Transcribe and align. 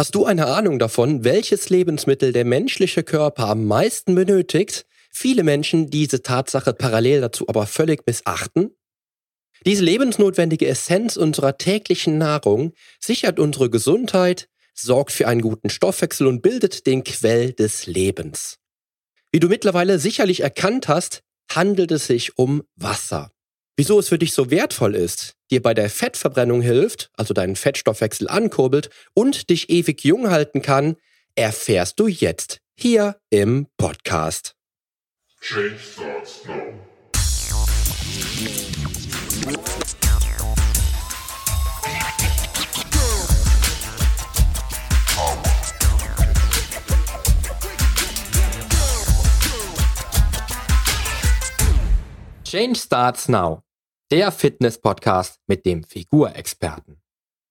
Hast 0.00 0.14
du 0.14 0.24
eine 0.24 0.46
Ahnung 0.46 0.78
davon, 0.78 1.24
welches 1.24 1.68
Lebensmittel 1.68 2.32
der 2.32 2.46
menschliche 2.46 3.02
Körper 3.02 3.48
am 3.48 3.66
meisten 3.66 4.14
benötigt? 4.14 4.86
Viele 5.10 5.42
Menschen 5.42 5.90
diese 5.90 6.22
Tatsache 6.22 6.72
parallel 6.72 7.20
dazu 7.20 7.46
aber 7.50 7.66
völlig 7.66 8.06
missachten? 8.06 8.74
Diese 9.66 9.84
lebensnotwendige 9.84 10.66
Essenz 10.66 11.18
unserer 11.18 11.58
täglichen 11.58 12.16
Nahrung 12.16 12.72
sichert 12.98 13.38
unsere 13.38 13.68
Gesundheit, 13.68 14.48
sorgt 14.72 15.12
für 15.12 15.28
einen 15.28 15.42
guten 15.42 15.68
Stoffwechsel 15.68 16.28
und 16.28 16.40
bildet 16.40 16.86
den 16.86 17.04
Quell 17.04 17.52
des 17.52 17.86
Lebens. 17.86 18.56
Wie 19.32 19.40
du 19.40 19.48
mittlerweile 19.48 19.98
sicherlich 19.98 20.40
erkannt 20.40 20.88
hast, 20.88 21.20
handelt 21.50 21.90
es 21.90 22.06
sich 22.06 22.38
um 22.38 22.62
Wasser. 22.74 23.32
Wieso 23.80 23.98
es 23.98 24.10
für 24.10 24.18
dich 24.18 24.34
so 24.34 24.50
wertvoll 24.50 24.94
ist, 24.94 25.36
dir 25.50 25.62
bei 25.62 25.72
der 25.72 25.88
Fettverbrennung 25.88 26.60
hilft, 26.60 27.10
also 27.16 27.32
deinen 27.32 27.56
Fettstoffwechsel 27.56 28.28
ankurbelt 28.28 28.90
und 29.14 29.48
dich 29.48 29.70
ewig 29.70 30.04
jung 30.04 30.28
halten 30.30 30.60
kann, 30.60 30.96
erfährst 31.34 31.98
du 31.98 32.06
jetzt 32.06 32.60
hier 32.76 33.16
im 33.30 33.68
Podcast. 33.78 34.54
Change 35.40 35.78
starts 35.78 36.44
now. 36.46 36.90
Change 52.50 52.80
Starts 52.80 53.28
Now, 53.28 53.62
der 54.12 54.32
Fitness-Podcast 54.32 55.38
mit 55.46 55.64
dem 55.64 55.84
Figurexperten. 55.84 57.00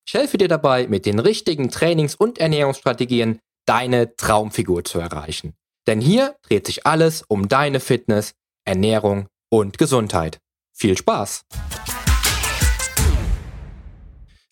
Ich 0.05 0.13
helfe 0.13 0.37
dir 0.37 0.49
dabei, 0.49 0.87
mit 0.87 1.05
den 1.05 1.19
richtigen 1.19 1.69
Trainings- 1.69 2.15
und 2.15 2.37
Ernährungsstrategien 2.37 3.39
deine 3.65 4.15
Traumfigur 4.17 4.83
zu 4.83 4.99
erreichen. 4.99 5.53
Denn 5.87 6.01
hier 6.01 6.35
dreht 6.41 6.65
sich 6.65 6.85
alles 6.85 7.23
um 7.27 7.47
deine 7.47 7.79
Fitness, 7.79 8.33
Ernährung 8.65 9.27
und 9.49 9.77
Gesundheit. 9.77 10.39
Viel 10.75 10.97
Spaß! 10.97 11.43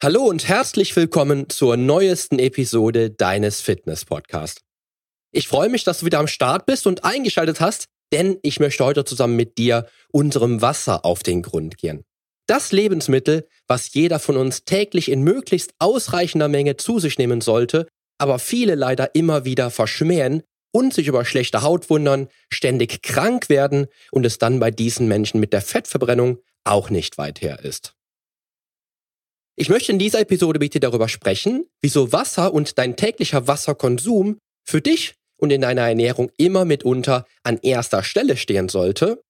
Hallo 0.02 0.24
und 0.24 0.48
herzlich 0.48 0.96
willkommen 0.96 1.50
zur 1.50 1.76
neuesten 1.76 2.40
Episode 2.40 3.10
deines 3.10 3.60
Fitness-Podcasts. 3.60 4.62
Ich 5.34 5.50
freue 5.50 5.68
mich, 5.68 5.84
dass 5.84 6.00
du 6.00 6.06
wieder 6.06 6.20
am 6.20 6.28
Start 6.28 6.66
bist 6.66 6.88
und 6.88 7.04
eingeschaltet 7.04 7.60
hast, 7.60 7.88
denn 8.12 8.38
ich 8.42 8.60
möchte 8.60 8.86
heute 8.86 9.06
zusammen 9.06 9.36
mit 9.36 9.58
dir 9.58 9.88
unserem 10.12 10.62
Wasser 10.62 11.06
auf 11.06 11.24
den 11.24 11.42
Grund 11.42 11.78
gehen. 11.78 12.04
Das 12.48 12.72
Lebensmittel, 12.72 13.48
was 13.68 13.94
jeder 13.94 14.20
von 14.20 14.38
uns 14.38 14.64
täglich 14.64 15.12
in 15.12 15.22
möglichst 15.22 15.74
ausreichender 15.80 16.48
Menge 16.48 16.78
zu 16.78 17.00
sich 17.00 17.18
nehmen 17.18 17.42
sollte, 17.42 17.88
aber 18.18 18.40
viele 18.40 18.76
leider 18.76 19.14
immer 19.16 19.44
wieder 19.44 19.70
verschmähen 19.70 20.44
und 20.72 20.94
sich 20.94 21.08
über 21.08 21.26
schlechte 21.26 21.62
Haut 21.62 21.90
wundern, 21.90 22.30
ständig 22.50 23.02
krank 23.02 23.50
werden 23.50 23.88
und 24.12 24.26
es 24.26 24.38
dann 24.38 24.60
bei 24.60 24.72
diesen 24.72 25.08
Menschen 25.08 25.40
mit 25.40 25.54
der 25.54 25.62
Fettverbrennung 25.62 26.40
auch 26.64 26.90
nicht 26.90 27.18
weit 27.18 27.42
her 27.42 27.60
ist. 27.64 27.94
Ich 29.56 29.70
möchte 29.70 29.92
in 29.92 30.00
dieser 30.00 30.20
Episode 30.20 30.60
mit 30.60 30.74
dir 30.74 30.80
darüber 30.80 31.10
sprechen, 31.10 31.66
wieso 31.82 32.12
Wasser 32.12 32.54
und 32.54 32.78
dein 32.78 32.96
täglicher 32.96 33.48
Wasserkonsum 33.48 34.38
für 34.64 34.82
dich 34.82 35.16
und 35.38 35.52
in 35.52 35.62
deiner 35.62 35.88
Ernährung 35.88 36.32
immer 36.38 36.66
mitunter 36.66 37.26
an 37.44 37.58
erster 37.62 38.04
Stelle 38.04 38.38
stehen 38.38 38.70
sollte, 38.70 39.22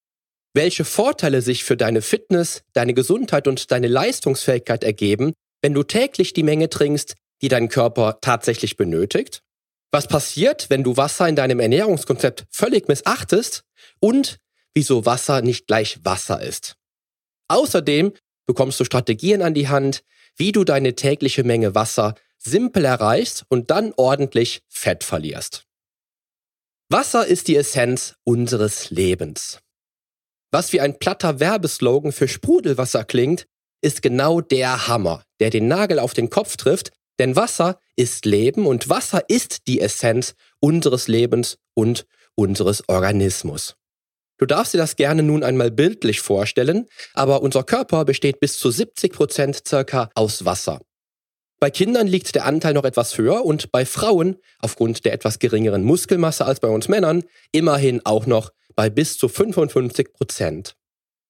welche 0.54 0.86
Vorteile 0.86 1.42
sich 1.42 1.64
für 1.64 1.78
deine 1.78 2.02
Fitness, 2.02 2.64
deine 2.74 2.94
Gesundheit 2.94 3.48
und 3.48 3.72
deine 3.72 3.88
Leistungsfähigkeit 3.88 4.84
ergeben, 4.84 5.34
wenn 5.62 5.74
du 5.74 5.84
täglich 5.84 6.34
die 6.34 6.44
Menge 6.44 6.70
trinkst, 6.70 7.16
die 7.42 7.50
dein 7.50 7.70
Körper 7.70 8.20
tatsächlich 8.22 8.78
benötigt, 8.78 9.42
was 9.92 10.08
passiert, 10.08 10.70
wenn 10.70 10.84
du 10.84 10.98
Wasser 10.98 11.28
in 11.28 11.36
deinem 11.36 11.60
Ernährungskonzept 11.60 12.46
völlig 12.52 12.88
missachtest 12.88 13.64
und 14.00 14.38
wieso 14.74 15.06
Wasser 15.06 15.42
nicht 15.42 15.68
gleich 15.68 16.00
Wasser 16.04 16.42
ist. 16.42 16.76
Außerdem 17.48 18.14
bekommst 18.46 18.80
du 18.80 18.86
Strategien 18.86 19.42
an 19.42 19.54
die 19.54 19.70
Hand, 19.70 20.04
wie 20.36 20.52
du 20.52 20.64
deine 20.64 20.96
tägliche 20.96 21.44
Menge 21.44 21.76
Wasser 21.76 22.16
simpel 22.38 22.86
erreichst 22.86 23.46
und 23.50 23.72
dann 23.72 23.94
ordentlich 23.96 24.62
Fett 24.68 25.04
verlierst. 25.04 25.67
Wasser 26.90 27.28
ist 27.28 27.50
die 27.50 27.58
Essenz 27.58 28.16
unseres 28.24 28.92
Lebens. 28.92 29.60
Was 30.52 30.72
wie 30.72 30.80
ein 30.80 30.98
platter 30.98 31.42
Werbeslogan 31.42 32.14
für 32.14 32.30
Sprudelwasser 32.30 33.04
klingt, 33.04 33.46
ist 33.82 34.02
genau 34.02 34.40
der 34.40 34.88
Hammer, 34.88 35.24
der 35.42 35.50
den 35.50 35.68
Nagel 35.68 36.00
auf 36.00 36.14
den 36.14 36.30
Kopf 36.30 36.56
trifft, 36.56 36.92
denn 37.20 37.36
Wasser 37.36 37.82
ist 37.98 38.26
Leben 38.26 38.66
und 38.66 38.88
Wasser 38.88 39.30
ist 39.30 39.68
die 39.68 39.82
Essenz 39.82 40.34
unseres 40.62 41.10
Lebens 41.10 41.58
und 41.74 42.06
unseres 42.36 42.88
Organismus. 42.88 43.76
Du 44.38 44.46
darfst 44.46 44.74
dir 44.74 44.78
das 44.78 44.96
gerne 44.96 45.24
nun 45.24 45.44
einmal 45.44 45.72
bildlich 45.72 46.22
vorstellen, 46.22 46.88
aber 47.14 47.42
unser 47.42 47.64
Körper 47.64 48.06
besteht 48.06 48.40
bis 48.40 48.58
zu 48.58 48.72
70 48.72 49.12
Prozent 49.12 49.68
circa 49.68 50.10
aus 50.16 50.46
Wasser. 50.46 50.80
Bei 51.60 51.72
Kindern 51.72 52.06
liegt 52.06 52.36
der 52.36 52.46
Anteil 52.46 52.74
noch 52.74 52.84
etwas 52.84 53.18
höher 53.18 53.44
und 53.44 53.72
bei 53.72 53.86
Frauen, 53.86 54.38
aufgrund 54.60 55.06
der 55.06 55.14
etwas 55.14 55.40
geringeren 55.40 55.84
Muskelmasse 55.84 56.46
als 56.46 56.60
bei 56.60 56.68
uns 56.68 56.88
Männern, 56.88 57.24
immerhin 57.52 58.06
auch 58.06 58.28
noch 58.28 58.52
bei 58.76 58.92
bis 58.92 59.18
zu 59.18 59.28
55 59.28 60.14
Prozent. 60.14 60.76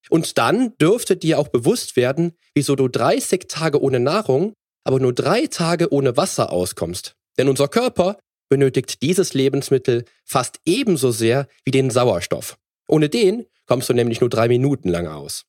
Und 0.10 0.38
dann 0.38 0.78
dürfte 0.78 1.16
dir 1.16 1.40
auch 1.40 1.48
bewusst 1.48 1.96
werden, 1.96 2.34
wieso 2.54 2.76
du 2.76 2.90
30 2.90 3.48
Tage 3.48 3.82
ohne 3.82 4.00
Nahrung, 4.00 4.54
aber 4.84 5.00
nur 5.00 5.14
drei 5.14 5.48
Tage 5.48 5.92
ohne 5.92 6.18
Wasser 6.18 6.52
auskommst. 6.52 7.16
Denn 7.38 7.50
unser 7.50 7.68
Körper 7.68 8.18
benötigt 8.50 9.02
dieses 9.02 9.34
Lebensmittel 9.34 10.06
fast 10.26 10.60
ebenso 10.66 11.12
sehr 11.12 11.48
wie 11.66 11.72
den 11.72 11.90
Sauerstoff. 11.90 12.58
Ohne 12.88 13.10
den 13.10 13.46
kommst 13.66 13.90
du 13.90 13.94
nämlich 13.94 14.22
nur 14.22 14.30
drei 14.30 14.48
Minuten 14.48 14.90
lang 14.90 15.08
aus. 15.08 15.44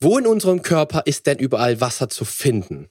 Wo 0.00 0.16
in 0.16 0.26
unserem 0.26 0.62
Körper 0.62 1.02
ist 1.06 1.26
denn 1.26 1.38
überall 1.38 1.80
Wasser 1.80 2.08
zu 2.08 2.24
finden? 2.24 2.88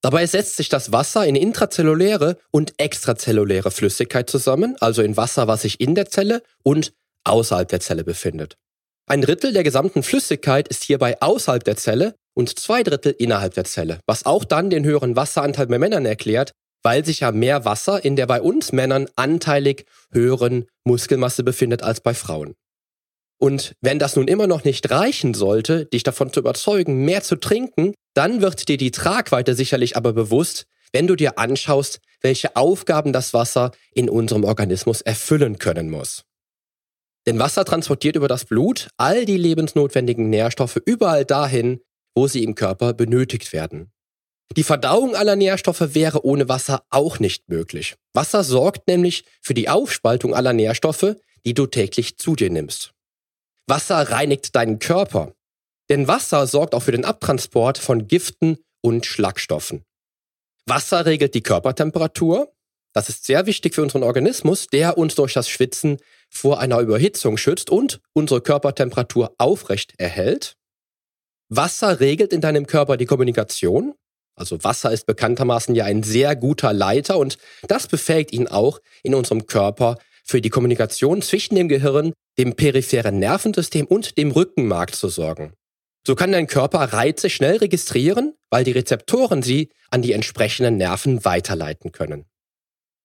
Dabei 0.00 0.26
setzt 0.26 0.56
sich 0.56 0.68
das 0.68 0.92
Wasser 0.92 1.26
in 1.26 1.34
intrazelluläre 1.34 2.38
und 2.50 2.74
extrazelluläre 2.78 3.70
Flüssigkeit 3.70 4.30
zusammen, 4.30 4.76
also 4.80 5.02
in 5.02 5.16
Wasser, 5.16 5.48
was 5.48 5.62
sich 5.62 5.80
in 5.80 5.94
der 5.94 6.06
Zelle 6.06 6.42
und 6.62 6.92
außerhalb 7.24 7.68
der 7.68 7.80
Zelle 7.80 8.04
befindet. 8.04 8.56
Ein 9.06 9.22
Drittel 9.22 9.52
der 9.52 9.64
gesamten 9.64 10.02
Flüssigkeit 10.02 10.68
ist 10.68 10.84
hierbei 10.84 11.20
außerhalb 11.20 11.64
der 11.64 11.76
Zelle 11.76 12.14
und 12.34 12.58
zwei 12.58 12.82
Drittel 12.82 13.14
innerhalb 13.18 13.54
der 13.54 13.64
Zelle, 13.64 14.00
was 14.06 14.26
auch 14.26 14.44
dann 14.44 14.70
den 14.70 14.84
höheren 14.84 15.16
Wasseranteil 15.16 15.66
bei 15.66 15.78
Männern 15.78 16.06
erklärt, 16.06 16.52
weil 16.82 17.04
sich 17.04 17.20
ja 17.20 17.32
mehr 17.32 17.64
Wasser 17.64 18.04
in 18.04 18.14
der 18.14 18.26
bei 18.26 18.40
uns 18.40 18.70
Männern 18.70 19.08
anteilig 19.16 19.86
höheren 20.12 20.66
Muskelmasse 20.84 21.42
befindet 21.42 21.82
als 21.82 22.00
bei 22.00 22.14
Frauen. 22.14 22.54
Und 23.38 23.74
wenn 23.80 23.98
das 23.98 24.16
nun 24.16 24.26
immer 24.26 24.46
noch 24.46 24.64
nicht 24.64 24.90
reichen 24.90 25.32
sollte, 25.32 25.86
dich 25.86 26.02
davon 26.02 26.32
zu 26.32 26.40
überzeugen, 26.40 27.04
mehr 27.04 27.22
zu 27.22 27.36
trinken, 27.36 27.94
dann 28.14 28.40
wird 28.42 28.68
dir 28.68 28.76
die 28.76 28.90
Tragweite 28.90 29.54
sicherlich 29.54 29.96
aber 29.96 30.12
bewusst, 30.12 30.66
wenn 30.92 31.06
du 31.06 31.14
dir 31.14 31.38
anschaust, 31.38 32.00
welche 32.20 32.56
Aufgaben 32.56 33.12
das 33.12 33.34
Wasser 33.34 33.70
in 33.92 34.08
unserem 34.08 34.44
Organismus 34.44 35.00
erfüllen 35.02 35.58
können 35.58 35.88
muss. 35.90 36.24
Denn 37.26 37.38
Wasser 37.38 37.64
transportiert 37.64 38.16
über 38.16 38.26
das 38.26 38.44
Blut 38.44 38.88
all 38.96 39.24
die 39.24 39.36
lebensnotwendigen 39.36 40.30
Nährstoffe 40.30 40.80
überall 40.84 41.24
dahin, 41.24 41.80
wo 42.14 42.26
sie 42.26 42.42
im 42.42 42.54
Körper 42.54 42.94
benötigt 42.94 43.52
werden. 43.52 43.92
Die 44.56 44.62
Verdauung 44.62 45.14
aller 45.14 45.36
Nährstoffe 45.36 45.94
wäre 45.94 46.24
ohne 46.24 46.48
Wasser 46.48 46.82
auch 46.88 47.18
nicht 47.18 47.48
möglich. 47.48 47.96
Wasser 48.14 48.42
sorgt 48.42 48.88
nämlich 48.88 49.24
für 49.42 49.54
die 49.54 49.68
Aufspaltung 49.68 50.34
aller 50.34 50.54
Nährstoffe, 50.54 51.16
die 51.44 51.54
du 51.54 51.66
täglich 51.66 52.16
zu 52.16 52.34
dir 52.34 52.50
nimmst. 52.50 52.94
Wasser 53.68 54.10
reinigt 54.10 54.54
deinen 54.56 54.78
Körper. 54.78 55.34
Denn 55.90 56.08
Wasser 56.08 56.46
sorgt 56.46 56.74
auch 56.74 56.82
für 56.82 56.92
den 56.92 57.04
Abtransport 57.04 57.78
von 57.78 58.08
Giften 58.08 58.58
und 58.80 59.06
Schlagstoffen. 59.06 59.84
Wasser 60.66 61.06
regelt 61.06 61.34
die 61.34 61.42
Körpertemperatur. 61.42 62.52
Das 62.94 63.08
ist 63.08 63.24
sehr 63.24 63.46
wichtig 63.46 63.74
für 63.74 63.82
unseren 63.82 64.02
Organismus, 64.02 64.66
der 64.68 64.98
uns 64.98 65.14
durch 65.14 65.34
das 65.34 65.48
Schwitzen 65.48 65.98
vor 66.30 66.60
einer 66.60 66.80
Überhitzung 66.80 67.36
schützt 67.36 67.70
und 67.70 68.00
unsere 68.12 68.40
Körpertemperatur 68.40 69.34
aufrecht 69.38 69.94
erhält. 69.98 70.56
Wasser 71.48 72.00
regelt 72.00 72.32
in 72.32 72.40
deinem 72.40 72.66
Körper 72.66 72.96
die 72.96 73.06
Kommunikation. 73.06 73.94
Also 74.34 74.62
Wasser 74.62 74.92
ist 74.92 75.06
bekanntermaßen 75.06 75.74
ja 75.74 75.84
ein 75.84 76.02
sehr 76.02 76.36
guter 76.36 76.72
Leiter 76.72 77.18
und 77.18 77.38
das 77.66 77.86
befähigt 77.86 78.32
ihn 78.32 78.46
auch 78.46 78.80
in 79.02 79.14
unserem 79.14 79.46
Körper 79.46 79.98
für 80.24 80.40
die 80.40 80.50
Kommunikation 80.50 81.22
zwischen 81.22 81.54
dem 81.54 81.68
Gehirn, 81.68 82.12
dem 82.38 82.54
peripheren 82.54 83.18
Nervensystem 83.18 83.86
und 83.86 84.16
dem 84.16 84.30
Rückenmark 84.30 84.94
zu 84.94 85.08
sorgen. 85.08 85.52
So 86.06 86.14
kann 86.14 86.32
dein 86.32 86.46
Körper 86.46 86.80
Reize 86.80 87.28
schnell 87.28 87.56
registrieren, 87.58 88.34
weil 88.48 88.64
die 88.64 88.72
Rezeptoren 88.72 89.42
sie 89.42 89.70
an 89.90 90.00
die 90.00 90.12
entsprechenden 90.12 90.76
Nerven 90.76 91.24
weiterleiten 91.24 91.92
können. 91.92 92.24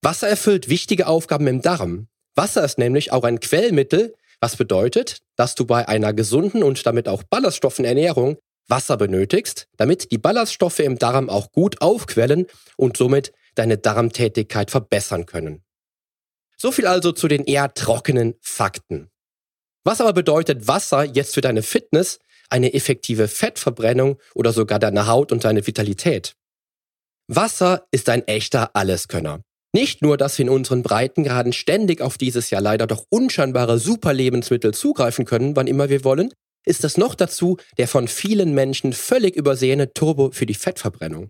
Wasser 0.02 0.28
erfüllt 0.28 0.70
wichtige 0.70 1.08
Aufgaben 1.08 1.48
im 1.48 1.62
Darm. 1.62 2.08
Wasser 2.36 2.64
ist 2.64 2.78
nämlich 2.78 3.12
auch 3.12 3.24
ein 3.24 3.40
Quellmittel, 3.40 4.14
was 4.40 4.56
bedeutet, 4.56 5.20
dass 5.36 5.56
du 5.56 5.66
bei 5.66 5.88
einer 5.88 6.14
gesunden 6.14 6.64
und 6.64 6.86
damit 6.86 7.08
auch 7.08 7.24
Ballaststoffenernährung 7.24 8.38
Wasser 8.68 8.98
benötigst, 8.98 9.68
damit 9.78 10.12
die 10.12 10.18
Ballaststoffe 10.18 10.80
im 10.80 10.98
Darm 10.98 11.30
auch 11.30 11.52
gut 11.52 11.82
aufquellen 11.82 12.48
und 12.78 12.98
somit 12.98 13.34
deine 13.56 13.78
Darmtätigkeit 13.78 14.72
verbessern 14.72 15.26
können. 15.26 15.64
So 16.58 16.72
viel 16.72 16.88
also 16.88 17.12
zu 17.12 17.28
den 17.28 17.44
eher 17.44 17.74
trockenen 17.74 18.36
Fakten. 18.42 19.10
Was 19.84 20.00
aber 20.00 20.14
bedeutet 20.14 20.68
Wasser 20.68 21.04
jetzt 21.04 21.34
für 21.34 21.42
deine 21.42 21.62
Fitness, 21.62 22.20
eine 22.50 22.74
effektive 22.74 23.28
Fettverbrennung 23.28 24.18
oder 24.34 24.54
sogar 24.54 24.80
deine 24.80 25.08
Haut 25.08 25.32
und 25.32 25.44
deine 25.44 25.66
Vitalität? 25.66 26.36
Wasser 27.28 27.88
ist 27.92 28.10
ein 28.10 28.28
echter 28.28 28.76
Alleskönner. 28.76 29.42
Nicht 29.76 30.02
nur, 30.02 30.18
dass 30.18 30.38
wir 30.38 30.46
in 30.46 30.52
unseren 30.52 30.84
Breitengraden 30.84 31.52
ständig 31.52 32.00
auf 32.00 32.18
dieses 32.18 32.50
ja 32.52 32.60
leider 32.60 32.86
doch 32.86 33.06
unscheinbare 33.10 33.80
Superlebensmittel 33.80 34.74
zugreifen 34.74 35.26
können, 35.26 35.56
wann 35.56 35.68
immer 35.68 35.90
wir 35.90 36.04
wollen, 36.04 36.32
ist 36.66 36.84
es 36.84 36.98
noch 36.98 37.16
dazu 37.16 37.58
der 37.78 37.88
von 37.88 38.08
vielen 38.08 38.54
Menschen 38.54 38.94
völlig 38.94 39.36
übersehene 39.36 39.92
Turbo 39.94 40.32
für 40.32 40.46
die 40.46 40.54
Fettverbrennung. 40.54 41.30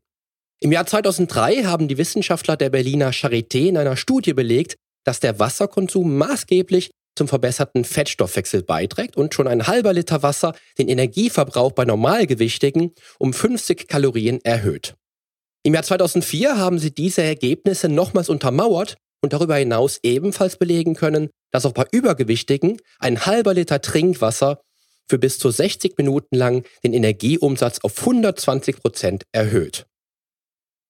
Im 0.60 0.72
Jahr 0.72 0.86
2003 0.86 1.64
haben 1.64 1.88
die 1.88 1.98
Wissenschaftler 1.98 2.58
der 2.58 2.70
Berliner 2.70 3.12
Charité 3.12 3.68
in 3.68 3.78
einer 3.78 3.98
Studie 3.98 4.34
belegt, 4.34 4.76
dass 5.06 5.20
der 5.20 5.40
Wasserkonsum 5.40 6.18
maßgeblich 6.18 6.92
zum 7.16 7.28
verbesserten 7.28 7.86
Fettstoffwechsel 7.86 8.64
beiträgt 8.64 9.18
und 9.18 9.34
schon 9.34 9.48
ein 9.48 9.68
halber 9.68 9.94
Liter 9.94 10.24
Wasser 10.24 10.54
den 10.78 10.88
Energieverbrauch 10.90 11.72
bei 11.72 11.86
Normalgewichtigen 11.86 12.92
um 13.20 13.34
50 13.34 13.88
Kalorien 13.88 14.40
erhöht. 14.44 14.96
Im 15.64 15.74
Jahr 15.74 15.84
2004 15.84 16.58
haben 16.58 16.80
sie 16.80 16.94
diese 16.94 17.24
Ergebnisse 17.24 17.88
nochmals 17.88 18.30
untermauert 18.30 18.98
und 19.22 19.34
darüber 19.34 19.56
hinaus 19.56 20.00
ebenfalls 20.04 20.58
belegen 20.58 20.96
können, 20.96 21.30
dass 21.52 21.66
auch 21.66 21.72
bei 21.72 21.86
Übergewichtigen 21.92 22.78
ein 23.00 23.26
halber 23.26 23.54
Liter 23.54 23.82
Trinkwasser 23.82 24.62
für 25.08 25.18
bis 25.18 25.40
zu 25.40 25.52
60 25.52 25.98
Minuten 25.98 26.36
lang 26.36 26.66
den 26.84 26.94
Energieumsatz 26.94 27.80
auf 27.84 27.98
120 28.00 28.78
Prozent 28.82 29.24
erhöht. 29.32 29.86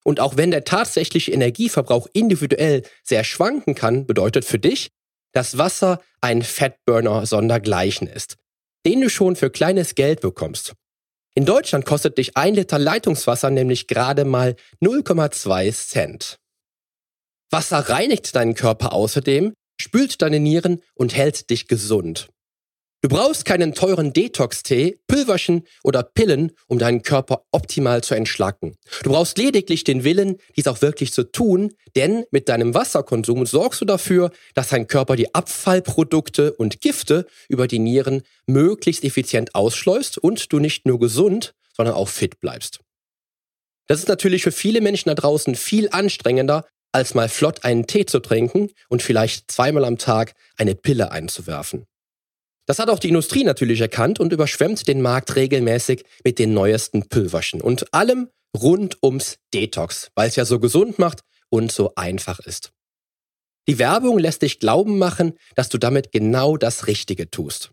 Und 0.03 0.19
auch 0.19 0.37
wenn 0.37 0.51
der 0.51 0.65
tatsächliche 0.65 1.31
Energieverbrauch 1.31 2.07
individuell 2.13 2.83
sehr 3.03 3.23
schwanken 3.23 3.75
kann, 3.75 4.05
bedeutet 4.05 4.45
für 4.45 4.59
dich, 4.59 4.89
dass 5.33 5.57
Wasser 5.57 6.01
ein 6.21 6.41
Fatburner 6.41 7.25
sondergleichen 7.25 8.07
ist, 8.07 8.37
den 8.85 9.01
du 9.01 9.09
schon 9.09 9.35
für 9.35 9.49
kleines 9.49 9.95
Geld 9.95 10.21
bekommst. 10.21 10.73
In 11.35 11.45
Deutschland 11.45 11.85
kostet 11.85 12.17
dich 12.17 12.37
ein 12.37 12.53
Liter 12.53 12.79
Leitungswasser 12.79 13.49
nämlich 13.49 13.87
gerade 13.87 14.23
mal 14.23 14.55
0,2 14.81 15.73
Cent. 15.73 16.39
Wasser 17.49 17.79
reinigt 17.79 18.35
deinen 18.35 18.55
Körper 18.55 18.93
außerdem, 18.93 19.53
spült 19.79 20.21
deine 20.21 20.39
Nieren 20.39 20.81
und 20.93 21.15
hält 21.15 21.49
dich 21.49 21.67
gesund. 21.67 22.29
Du 23.03 23.09
brauchst 23.09 23.43
keinen 23.43 23.73
teuren 23.73 24.13
Detox-Tee, 24.13 24.97
Pülverchen 25.07 25.67
oder 25.83 26.03
Pillen, 26.03 26.53
um 26.67 26.79
deinen 26.79 27.01
Körper 27.01 27.43
optimal 27.51 28.01
zu 28.01 28.15
entschlacken. 28.15 28.77
Du 29.03 29.09
brauchst 29.09 29.37
lediglich 29.37 29.83
den 29.83 30.05
Willen, 30.05 30.37
dies 30.55 30.67
auch 30.67 30.81
wirklich 30.81 31.11
zu 31.11 31.29
tun, 31.29 31.73
denn 31.97 32.23
mit 32.31 32.47
deinem 32.47 32.73
Wasserkonsum 32.73 33.45
sorgst 33.45 33.81
du 33.81 33.85
dafür, 33.85 34.31
dass 34.53 34.69
dein 34.69 34.87
Körper 34.87 35.17
die 35.17 35.35
Abfallprodukte 35.35 36.53
und 36.53 36.79
Gifte 36.79 37.27
über 37.49 37.67
die 37.67 37.79
Nieren 37.79 38.21
möglichst 38.45 39.03
effizient 39.03 39.53
ausschleust 39.53 40.17
und 40.17 40.53
du 40.53 40.59
nicht 40.59 40.85
nur 40.85 40.97
gesund, 40.97 41.55
sondern 41.75 41.95
auch 41.95 42.07
fit 42.07 42.39
bleibst. 42.39 42.79
Das 43.87 43.99
ist 43.99 44.07
natürlich 44.07 44.43
für 44.43 44.53
viele 44.53 44.79
Menschen 44.79 45.09
da 45.09 45.15
draußen 45.15 45.55
viel 45.55 45.89
anstrengender, 45.89 46.65
als 46.93 47.15
mal 47.15 47.27
flott 47.27 47.65
einen 47.65 47.85
Tee 47.85 48.05
zu 48.05 48.21
trinken 48.21 48.69
und 48.87 49.01
vielleicht 49.01 49.51
zweimal 49.51 49.83
am 49.83 49.97
Tag 49.97 50.35
eine 50.55 50.73
Pille 50.73 51.11
einzuwerfen. 51.11 51.85
Das 52.65 52.79
hat 52.79 52.89
auch 52.89 52.99
die 52.99 53.09
Industrie 53.09 53.43
natürlich 53.43 53.81
erkannt 53.81 54.19
und 54.19 54.31
überschwemmt 54.31 54.87
den 54.87 55.01
Markt 55.01 55.35
regelmäßig 55.35 56.03
mit 56.23 56.39
den 56.39 56.53
neuesten 56.53 57.09
Pülverchen 57.09 57.61
und 57.61 57.93
allem 57.93 58.29
rund 58.55 58.97
ums 59.03 59.37
Detox, 59.53 60.09
weil 60.15 60.29
es 60.29 60.35
ja 60.35 60.45
so 60.45 60.59
gesund 60.59 60.99
macht 60.99 61.21
und 61.49 61.71
so 61.71 61.93
einfach 61.95 62.39
ist. 62.39 62.71
Die 63.67 63.79
Werbung 63.79 64.19
lässt 64.19 64.41
dich 64.41 64.59
glauben 64.59 64.97
machen, 64.97 65.33
dass 65.55 65.69
du 65.69 65.77
damit 65.77 66.11
genau 66.11 66.57
das 66.57 66.87
Richtige 66.87 67.29
tust. 67.29 67.71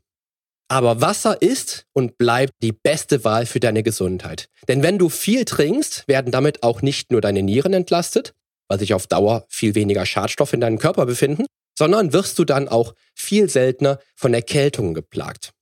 Aber 0.69 1.00
Wasser 1.00 1.43
ist 1.43 1.86
und 1.93 2.16
bleibt 2.16 2.52
die 2.62 2.72
beste 2.72 3.25
Wahl 3.25 3.44
für 3.44 3.58
deine 3.58 3.82
Gesundheit. 3.82 4.48
Denn 4.69 4.84
wenn 4.84 4.98
du 4.98 5.08
viel 5.08 5.44
trinkst, 5.44 6.06
werden 6.06 6.31
damit 6.31 6.62
auch 6.62 6.81
nicht 6.81 7.10
nur 7.10 7.20
deine 7.20 7.43
Nieren 7.43 7.72
entlastet, 7.72 8.34
weil 8.69 8.78
sich 8.78 8.94
auf 8.94 9.08
Dauer 9.08 9.44
viel 9.48 9.75
weniger 9.75 10.06
Schadstoffe 10.06 10.52
in 10.52 10.60
deinem 10.60 10.78
Körper 10.78 11.06
befinden, 11.06 11.44
sondern 11.81 12.12
wirst 12.12 12.38
du 12.38 12.44
dann 12.44 12.69
auch 12.69 12.94
viel 13.15 13.49
seltener 13.49 14.00
von 14.15 14.35
Erkältungen 14.35 14.93
geplagt. 14.93 15.55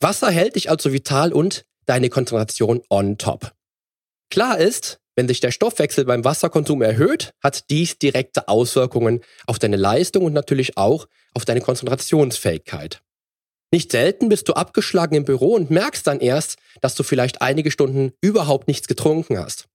Wasser 0.00 0.30
hält 0.30 0.56
dich 0.56 0.70
also 0.70 0.94
vital 0.94 1.30
und 1.30 1.66
deine 1.84 2.08
Konzentration 2.08 2.80
on 2.88 3.18
top. 3.18 3.52
Klar 4.30 4.56
ist, 4.56 4.98
wenn 5.14 5.28
sich 5.28 5.40
der 5.40 5.50
Stoffwechsel 5.50 6.06
beim 6.06 6.24
Wasserkonsum 6.24 6.80
erhöht, 6.80 7.34
hat 7.42 7.68
dies 7.68 7.98
direkte 7.98 8.48
Auswirkungen 8.48 9.20
auf 9.46 9.58
deine 9.58 9.76
Leistung 9.76 10.24
und 10.24 10.32
natürlich 10.32 10.78
auch 10.78 11.06
auf 11.34 11.44
deine 11.44 11.60
Konzentrationsfähigkeit. 11.60 13.02
Nicht 13.70 13.92
selten 13.92 14.30
bist 14.30 14.48
du 14.48 14.54
abgeschlagen 14.54 15.16
im 15.16 15.26
Büro 15.26 15.52
und 15.52 15.70
merkst 15.70 16.06
dann 16.06 16.20
erst, 16.20 16.56
dass 16.80 16.94
du 16.94 17.02
vielleicht 17.02 17.42
einige 17.42 17.70
Stunden 17.70 18.12
überhaupt 18.22 18.68
nichts 18.68 18.88
getrunken 18.88 19.38
hast. 19.38 19.68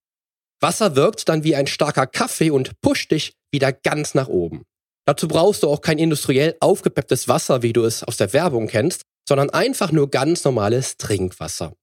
Wasser 0.59 0.95
wirkt 0.95 1.29
dann 1.29 1.43
wie 1.43 1.55
ein 1.55 1.67
starker 1.67 2.07
Kaffee 2.07 2.49
und 2.49 2.81
pusht 2.81 3.11
dich 3.11 3.35
wieder 3.51 3.71
ganz 3.71 4.15
nach 4.15 4.27
oben. 4.27 4.63
Dazu 5.07 5.29
brauchst 5.29 5.63
du 5.63 5.69
auch 5.69 5.79
kein 5.79 5.99
industriell 5.99 6.57
aufgepepptes 6.59 7.29
Wasser, 7.29 7.61
wie 7.61 7.71
du 7.71 7.85
es 7.85 8.03
aus 8.03 8.17
der 8.17 8.33
Werbung 8.33 8.67
kennst, 8.67 9.03
sondern 9.27 9.49
einfach 9.49 9.93
nur 9.93 10.11
ganz 10.11 10.43
normales 10.43 10.97
Trinkwasser. 10.97 11.73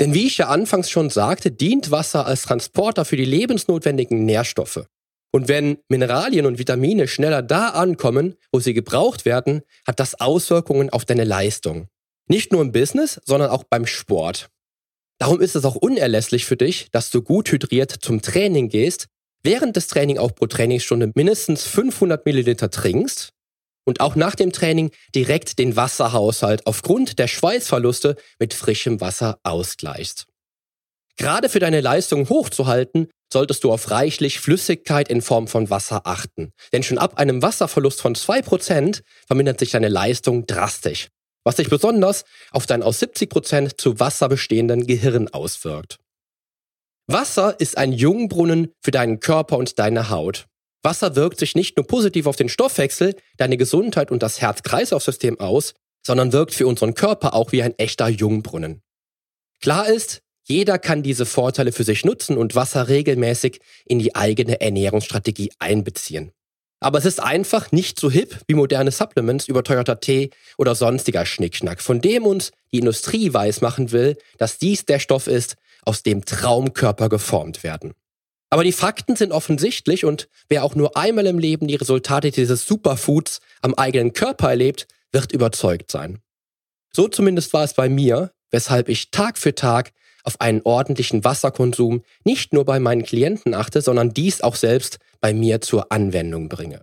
Denn 0.00 0.14
wie 0.14 0.26
ich 0.26 0.38
ja 0.38 0.48
anfangs 0.48 0.88
schon 0.88 1.10
sagte, 1.10 1.50
dient 1.50 1.90
Wasser 1.90 2.24
als 2.24 2.42
Transporter 2.42 3.04
für 3.04 3.18
die 3.18 3.26
lebensnotwendigen 3.26 4.24
Nährstoffe. 4.24 4.86
Und 5.32 5.48
wenn 5.48 5.78
Mineralien 5.90 6.46
und 6.46 6.58
Vitamine 6.58 7.08
schneller 7.08 7.42
da 7.42 7.68
ankommen, 7.68 8.36
wo 8.50 8.58
sie 8.58 8.72
gebraucht 8.72 9.26
werden, 9.26 9.60
hat 9.86 10.00
das 10.00 10.18
Auswirkungen 10.18 10.88
auf 10.88 11.04
deine 11.04 11.24
Leistung. 11.24 11.88
Nicht 12.26 12.52
nur 12.52 12.62
im 12.62 12.72
Business, 12.72 13.20
sondern 13.26 13.50
auch 13.50 13.64
beim 13.64 13.86
Sport. 13.86 14.48
Darum 15.18 15.42
ist 15.42 15.56
es 15.56 15.66
auch 15.66 15.76
unerlässlich 15.76 16.46
für 16.46 16.56
dich, 16.56 16.90
dass 16.90 17.10
du 17.10 17.20
gut 17.20 17.52
hydriert 17.52 17.90
zum 18.00 18.22
Training 18.22 18.70
gehst 18.70 19.08
während 19.42 19.76
des 19.76 19.88
Trainings 19.88 20.20
auch 20.20 20.34
pro 20.34 20.46
Trainingsstunde 20.46 21.12
mindestens 21.14 21.64
500 21.64 22.24
Milliliter 22.26 22.70
trinkst 22.70 23.30
und 23.84 24.00
auch 24.00 24.14
nach 24.14 24.34
dem 24.34 24.52
Training 24.52 24.90
direkt 25.14 25.58
den 25.58 25.76
Wasserhaushalt 25.76 26.66
aufgrund 26.66 27.18
der 27.18 27.28
Schweißverluste 27.28 28.16
mit 28.38 28.54
frischem 28.54 29.00
Wasser 29.00 29.38
ausgleichst. 29.42 30.26
Gerade 31.16 31.48
für 31.48 31.58
deine 31.58 31.80
Leistung 31.80 32.28
hochzuhalten, 32.28 33.08
solltest 33.32 33.62
du 33.64 33.72
auf 33.72 33.90
reichlich 33.90 34.40
Flüssigkeit 34.40 35.08
in 35.08 35.22
Form 35.22 35.48
von 35.48 35.70
Wasser 35.70 36.06
achten. 36.06 36.52
Denn 36.72 36.82
schon 36.82 36.98
ab 36.98 37.18
einem 37.18 37.42
Wasserverlust 37.42 38.00
von 38.00 38.14
2% 38.14 39.02
vermindert 39.26 39.60
sich 39.60 39.70
deine 39.70 39.88
Leistung 39.88 40.46
drastisch, 40.46 41.08
was 41.44 41.56
sich 41.56 41.68
besonders 41.68 42.24
auf 42.50 42.66
dein 42.66 42.82
aus 42.82 43.00
70% 43.00 43.76
zu 43.76 44.00
Wasser 44.00 44.28
bestehenden 44.28 44.86
Gehirn 44.86 45.28
auswirkt. 45.28 45.98
Wasser 47.06 47.58
ist 47.58 47.76
ein 47.76 47.92
Jungbrunnen 47.92 48.72
für 48.80 48.90
deinen 48.90 49.20
Körper 49.20 49.56
und 49.58 49.78
deine 49.78 50.10
Haut. 50.10 50.46
Wasser 50.82 51.16
wirkt 51.16 51.38
sich 51.38 51.54
nicht 51.54 51.76
nur 51.76 51.86
positiv 51.86 52.26
auf 52.26 52.36
den 52.36 52.48
Stoffwechsel, 52.48 53.14
deine 53.36 53.56
Gesundheit 53.56 54.10
und 54.10 54.22
das 54.22 54.40
Herz-Kreislauf-System 54.40 55.38
aus, 55.40 55.74
sondern 56.06 56.32
wirkt 56.32 56.54
für 56.54 56.66
unseren 56.66 56.94
Körper 56.94 57.34
auch 57.34 57.52
wie 57.52 57.62
ein 57.62 57.78
echter 57.78 58.08
Jungbrunnen. 58.08 58.82
Klar 59.60 59.88
ist, 59.88 60.22
jeder 60.44 60.78
kann 60.78 61.02
diese 61.02 61.26
Vorteile 61.26 61.72
für 61.72 61.84
sich 61.84 62.04
nutzen 62.04 62.38
und 62.38 62.54
Wasser 62.54 62.88
regelmäßig 62.88 63.60
in 63.84 63.98
die 63.98 64.16
eigene 64.16 64.60
Ernährungsstrategie 64.60 65.52
einbeziehen. 65.58 66.32
Aber 66.82 66.98
es 66.98 67.04
ist 67.04 67.20
einfach 67.20 67.72
nicht 67.72 68.00
so 68.00 68.10
hip 68.10 68.38
wie 68.48 68.54
moderne 68.54 68.90
Supplements, 68.90 69.48
überteuerter 69.48 70.00
Tee 70.00 70.30
oder 70.56 70.74
sonstiger 70.74 71.26
Schnickschnack, 71.26 71.82
von 71.82 72.00
dem 72.00 72.24
uns 72.24 72.52
die 72.72 72.78
Industrie 72.78 73.34
weismachen 73.34 73.92
will, 73.92 74.16
dass 74.38 74.56
dies 74.56 74.86
der 74.86 74.98
Stoff 74.98 75.26
ist, 75.26 75.56
aus 75.90 76.04
dem 76.04 76.24
Traumkörper 76.24 77.08
geformt 77.08 77.64
werden. 77.64 77.94
Aber 78.48 78.62
die 78.62 78.70
Fakten 78.70 79.16
sind 79.16 79.32
offensichtlich 79.32 80.04
und 80.04 80.28
wer 80.48 80.62
auch 80.62 80.76
nur 80.76 80.96
einmal 80.96 81.26
im 81.26 81.40
Leben 81.40 81.66
die 81.66 81.74
Resultate 81.74 82.30
dieses 82.30 82.64
Superfoods 82.64 83.40
am 83.60 83.74
eigenen 83.74 84.12
Körper 84.12 84.50
erlebt, 84.50 84.86
wird 85.10 85.32
überzeugt 85.32 85.90
sein. 85.90 86.20
So 86.92 87.08
zumindest 87.08 87.52
war 87.54 87.64
es 87.64 87.74
bei 87.74 87.88
mir, 87.88 88.30
weshalb 88.52 88.88
ich 88.88 89.10
Tag 89.10 89.36
für 89.36 89.56
Tag 89.56 89.90
auf 90.22 90.40
einen 90.40 90.62
ordentlichen 90.62 91.24
Wasserkonsum 91.24 92.04
nicht 92.22 92.52
nur 92.52 92.64
bei 92.64 92.78
meinen 92.78 93.02
Klienten 93.02 93.52
achte, 93.52 93.82
sondern 93.82 94.14
dies 94.14 94.42
auch 94.42 94.54
selbst 94.54 94.98
bei 95.20 95.34
mir 95.34 95.60
zur 95.60 95.90
Anwendung 95.90 96.48
bringe. 96.48 96.82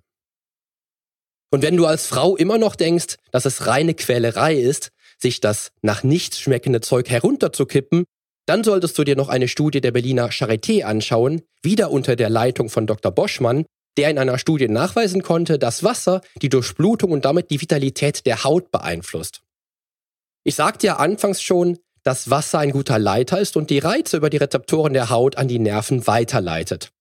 Und 1.50 1.62
wenn 1.62 1.78
du 1.78 1.86
als 1.86 2.08
Frau 2.08 2.36
immer 2.36 2.58
noch 2.58 2.76
denkst, 2.76 3.16
dass 3.32 3.46
es 3.46 3.68
reine 3.68 3.94
Quälerei 3.94 4.56
ist, 4.56 4.92
sich 5.18 5.40
das 5.40 5.72
nach 5.82 6.04
nichts 6.04 6.42
schmeckende 6.42 6.82
Zeug 6.82 7.10
herunterzukippen 7.10 8.04
dann 8.48 8.64
solltest 8.64 8.98
du 8.98 9.04
dir 9.04 9.16
noch 9.16 9.30
eine 9.30 9.48
Studie 9.48 9.82
der 9.82 9.92
Berliner 9.92 10.30
Charité 10.30 10.84
anschauen, 10.84 11.42
wieder 11.62 11.92
unter 11.92 12.16
der 12.16 12.30
Leitung 12.30 12.70
von 12.70 12.88
Dr. 12.88 13.12
Boschmann, 13.12 13.66
der 13.98 14.10
in 14.10 14.18
einer 14.18 14.40
Studie 14.40 14.70
nachweisen 14.70 15.22
konnte, 15.22 15.60
dass 15.60 15.84
Wasser 15.84 16.22
die 16.42 16.50
Durchblutung 16.50 17.12
und 17.12 17.26
damit 17.26 17.52
die 17.52 17.62
Vitalität 17.62 18.26
der 18.26 18.44
Haut 18.44 18.72
beeinflusst. 18.72 19.42
Ich 20.44 20.56
sagte 20.56 20.88
ja 20.88 20.96
anfangs 20.96 21.42
schon, 21.42 21.78
dass 22.04 22.30
Wasser 22.30 22.60
ein 22.60 22.72
guter 22.72 23.00
Leiter 23.00 23.38
ist 23.40 23.58
und 23.58 23.70
die 23.70 23.80
Reize 23.80 24.16
über 24.16 24.30
die 24.30 24.38
Rezeptoren 24.38 24.94
der 24.94 25.10
Haut 25.10 25.36
an 25.38 25.50
die 25.50 25.60
Nerven 25.60 26.08
weiterleitet. 26.08 26.92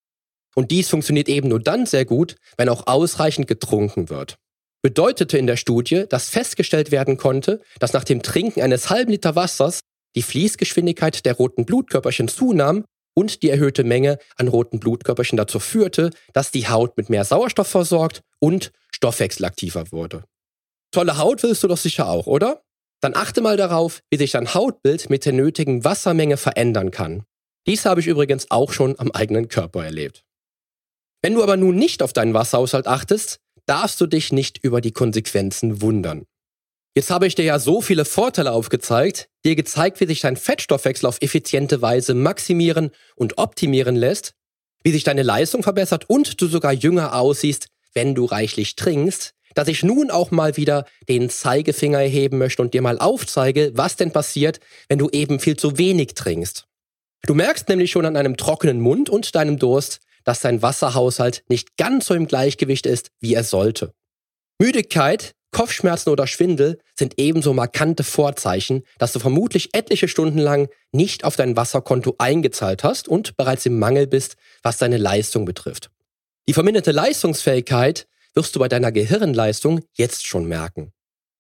Und 0.57 0.73
dies 0.73 0.89
funktioniert 0.89 1.29
eben 1.29 1.49
nur 1.49 1.61
dann 1.61 1.87
sehr 1.87 2.07
gut, 2.07 2.37
wenn 2.57 2.69
auch 2.69 2.89
ausreichend 2.89 3.47
getrunken 3.47 4.09
wird. 4.09 4.37
Bedeutete 4.83 5.39
in 5.39 5.47
der 5.47 5.57
Studie, 5.57 6.07
dass 6.09 6.31
festgestellt 6.31 6.91
werden 6.91 7.19
konnte, 7.19 7.61
dass 7.79 7.93
nach 7.93 8.05
dem 8.05 8.23
Trinken 8.23 8.63
eines 8.63 8.91
halben 8.91 9.13
Liter 9.13 9.37
Wassers 9.37 9.81
die 10.17 10.23
Fließgeschwindigkeit 10.23 11.25
der 11.25 11.35
roten 11.35 11.65
Blutkörperchen 11.65 12.29
zunahm 12.29 12.85
und 13.15 13.43
die 13.43 13.51
erhöhte 13.51 13.85
Menge 13.85 14.19
an 14.37 14.49
roten 14.49 14.81
Blutkörperchen 14.81 15.37
dazu 15.37 15.61
führte, 15.61 16.11
dass 16.33 16.51
die 16.51 16.69
Haut 16.69 16.97
mit 16.97 17.09
mehr 17.09 17.25
Sauerstoff 17.25 17.69
versorgt 17.69 18.23
und 18.41 18.73
stoffwechselaktiver 18.95 19.93
wurde. 19.93 20.25
Tolle 20.91 21.19
Haut 21.19 21.43
willst 21.43 21.63
du 21.63 21.69
doch 21.69 21.77
sicher 21.77 22.09
auch, 22.09 22.27
oder? 22.27 22.63
Dann 23.01 23.15
achte 23.15 23.41
mal 23.43 23.57
darauf, 23.57 24.01
wie 24.11 24.17
sich 24.17 24.33
dein 24.33 24.55
Hautbild 24.55 25.11
mit 25.11 25.27
der 25.27 25.33
nötigen 25.33 25.85
Wassermenge 25.85 26.37
verändern 26.37 26.91
kann. 26.91 27.25
Dies 27.67 27.85
habe 27.85 28.01
ich 28.01 28.07
übrigens 28.07 28.51
auch 28.51 28.73
schon 28.73 28.99
am 28.99 29.11
eigenen 29.11 29.49
Körper 29.49 29.85
erlebt. 29.85 30.25
Wenn 31.23 31.35
du 31.35 31.43
aber 31.43 31.57
nun 31.57 31.77
nicht 31.77 32.03
auf 32.03 32.13
deinen 32.13 32.35
Wasserhaushalt 32.35 32.87
achtest, 32.87 33.39
darfst 33.67 34.01
du 34.01 34.07
dich 34.07 34.33
nicht 34.33 34.59
über 34.63 34.81
die 34.81 34.93
Konsequenzen 34.93 35.83
wundern. 35.83 36.25
Jetzt 36.97 37.11
habe 37.11 37.27
ich 37.27 37.35
dir 37.35 37.45
ja 37.45 37.59
so 37.59 37.83
viele 37.83 38.07
Vorteile 38.07 38.53
aufgezeigt, 38.53 39.29
dir 39.45 39.55
gezeigt, 39.55 40.01
wie 40.01 40.07
sich 40.07 40.23
dein 40.23 40.39
Fettstoffwechsel 40.39 41.07
auf 41.07 41.19
effiziente 41.21 41.83
Weise 41.83 42.15
maximieren 42.15 42.91
und 43.17 43.37
optimieren 43.37 43.97
lässt, 43.97 44.33
wie 44.83 44.93
sich 44.93 45.05
deine 45.05 45.23
Leistung 45.23 45.63
verbessert 45.63 46.09
und 46.09 46.41
du 46.41 46.47
sogar 46.47 46.73
jünger 46.73 47.15
aussiehst, 47.15 47.67
wenn 47.93 48.15
du 48.15 48.25
reichlich 48.25 48.77
trinkst, 48.77 49.35
dass 49.55 49.69
ich 49.69 49.83
nun 49.83 50.11
auch 50.11 50.31
mal 50.31 50.57
wieder 50.57 50.87
den 51.07 51.29
Zeigefinger 51.29 52.01
erheben 52.01 52.39
möchte 52.39 52.63
und 52.63 52.73
dir 52.73 52.81
mal 52.81 52.99
aufzeige, 52.99 53.73
was 53.75 53.97
denn 53.97 54.13
passiert, 54.13 54.59
wenn 54.89 54.99
du 54.99 55.11
eben 55.11 55.39
viel 55.39 55.57
zu 55.57 55.77
wenig 55.77 56.15
trinkst. 56.15 56.65
Du 57.27 57.35
merkst 57.35 57.69
nämlich 57.69 57.91
schon 57.91 58.07
an 58.07 58.17
einem 58.17 58.39
trockenen 58.39 58.81
Mund 58.81 59.11
und 59.11 59.35
deinem 59.35 59.59
Durst, 59.59 60.01
dass 60.25 60.41
dein 60.41 60.63
Wasserhaushalt 60.63 61.45
nicht 61.51 61.77
ganz 61.77 62.07
so 62.07 62.15
im 62.15 62.27
Gleichgewicht 62.27 62.87
ist, 62.87 63.11
wie 63.21 63.35
er 63.35 63.45
sollte. 63.45 63.93
Müdigkeit, 64.59 65.35
Kopfschmerzen 65.57 66.11
oder 66.11 66.27
Schwindel 66.27 66.79
sind 66.99 67.15
ebenso 67.17 67.55
markante 67.55 68.05
Vorzeichen, 68.05 68.83
dass 68.99 69.15
du 69.15 69.21
vermutlich 69.21 69.71
etliche 69.73 70.07
Stunden 70.07 70.37
lang 70.37 70.69
nicht 70.93 71.25
auf 71.25 71.35
dein 71.35 71.57
Wasserkonto 71.57 72.15
eingezahlt 72.19 72.85
hast 72.85 73.09
und 73.09 73.39
bereits 73.39 73.65
im 73.65 73.79
Mangel 73.79 74.07
bist, 74.07 74.37
was 74.63 74.77
deine 74.77 74.99
Leistung 74.99 75.47
betrifft. 75.47 75.89
Die 76.47 76.53
verminderte 76.53 76.93
Leistungsfähigkeit 76.93 78.07
wirst 78.35 78.55
du 78.55 78.59
bei 78.59 78.69
deiner 78.69 78.93
Gehirnleistung 78.93 79.81
jetzt 79.95 80.27
schon 80.27 80.45
merken. 80.45 80.93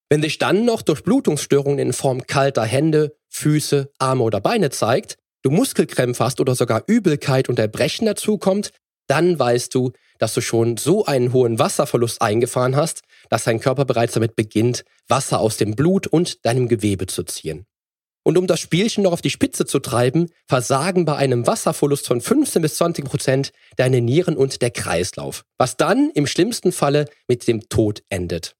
Wenn 0.08 0.22
sich 0.22 0.38
dann 0.38 0.64
noch 0.64 0.80
Durchblutungsstörungen 0.80 1.78
in 1.78 1.92
Form 1.92 2.26
kalter 2.26 2.64
Hände, 2.64 3.14
Füße, 3.28 3.90
Arme 3.98 4.22
oder 4.22 4.40
Beine 4.40 4.70
zeigt, 4.70 5.18
du 5.42 5.50
Muskelkrämpfe 5.50 6.24
hast 6.24 6.40
oder 6.40 6.54
sogar 6.54 6.84
Übelkeit 6.86 7.50
und 7.50 7.58
Erbrechen 7.58 8.06
dazukommt, 8.06 8.70
dann 9.08 9.38
weißt 9.38 9.74
du, 9.74 9.92
dass 10.18 10.32
du 10.32 10.40
schon 10.40 10.78
so 10.78 11.04
einen 11.04 11.34
hohen 11.34 11.58
Wasserverlust 11.58 12.22
eingefahren 12.22 12.76
hast, 12.76 13.02
dass 13.30 13.44
dein 13.44 13.60
Körper 13.60 13.84
bereits 13.84 14.14
damit 14.14 14.36
beginnt, 14.36 14.84
Wasser 15.08 15.40
aus 15.40 15.56
dem 15.56 15.74
Blut 15.74 16.06
und 16.06 16.44
deinem 16.44 16.68
Gewebe 16.68 17.06
zu 17.06 17.22
ziehen. 17.22 17.66
Und 18.26 18.36
um 18.36 18.48
das 18.48 18.58
Spielchen 18.58 19.04
noch 19.04 19.12
auf 19.12 19.22
die 19.22 19.30
Spitze 19.30 19.66
zu 19.66 19.78
treiben, 19.78 20.30
versagen 20.48 21.04
bei 21.04 21.14
einem 21.14 21.46
Wasserverlust 21.46 22.08
von 22.08 22.20
15 22.20 22.60
bis 22.60 22.74
20 22.74 23.04
Prozent 23.04 23.52
deine 23.76 24.00
Nieren 24.00 24.36
und 24.36 24.62
der 24.62 24.72
Kreislauf, 24.72 25.44
was 25.58 25.76
dann 25.76 26.10
im 26.12 26.26
schlimmsten 26.26 26.72
Falle 26.72 27.04
mit 27.28 27.46
dem 27.46 27.68
Tod 27.68 28.02
endet. 28.08 28.56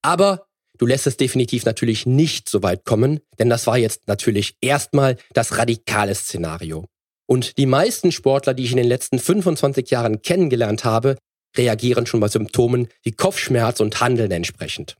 Aber 0.00 0.46
du 0.78 0.86
lässt 0.86 1.06
es 1.06 1.18
definitiv 1.18 1.66
natürlich 1.66 2.06
nicht 2.06 2.48
so 2.48 2.62
weit 2.62 2.86
kommen, 2.86 3.20
denn 3.38 3.50
das 3.50 3.66
war 3.66 3.76
jetzt 3.76 4.08
natürlich 4.08 4.56
erstmal 4.62 5.18
das 5.34 5.58
radikale 5.58 6.14
Szenario. 6.14 6.86
Und 7.26 7.58
die 7.58 7.66
meisten 7.66 8.10
Sportler, 8.10 8.54
die 8.54 8.64
ich 8.64 8.70
in 8.70 8.78
den 8.78 8.88
letzten 8.88 9.18
25 9.18 9.90
Jahren 9.90 10.22
kennengelernt 10.22 10.86
habe, 10.86 11.16
reagieren 11.58 12.06
schon 12.06 12.20
bei 12.20 12.28
Symptomen 12.28 12.88
wie 13.02 13.12
Kopfschmerz 13.12 13.80
und 13.80 14.00
Handeln 14.00 14.30
entsprechend. 14.30 14.96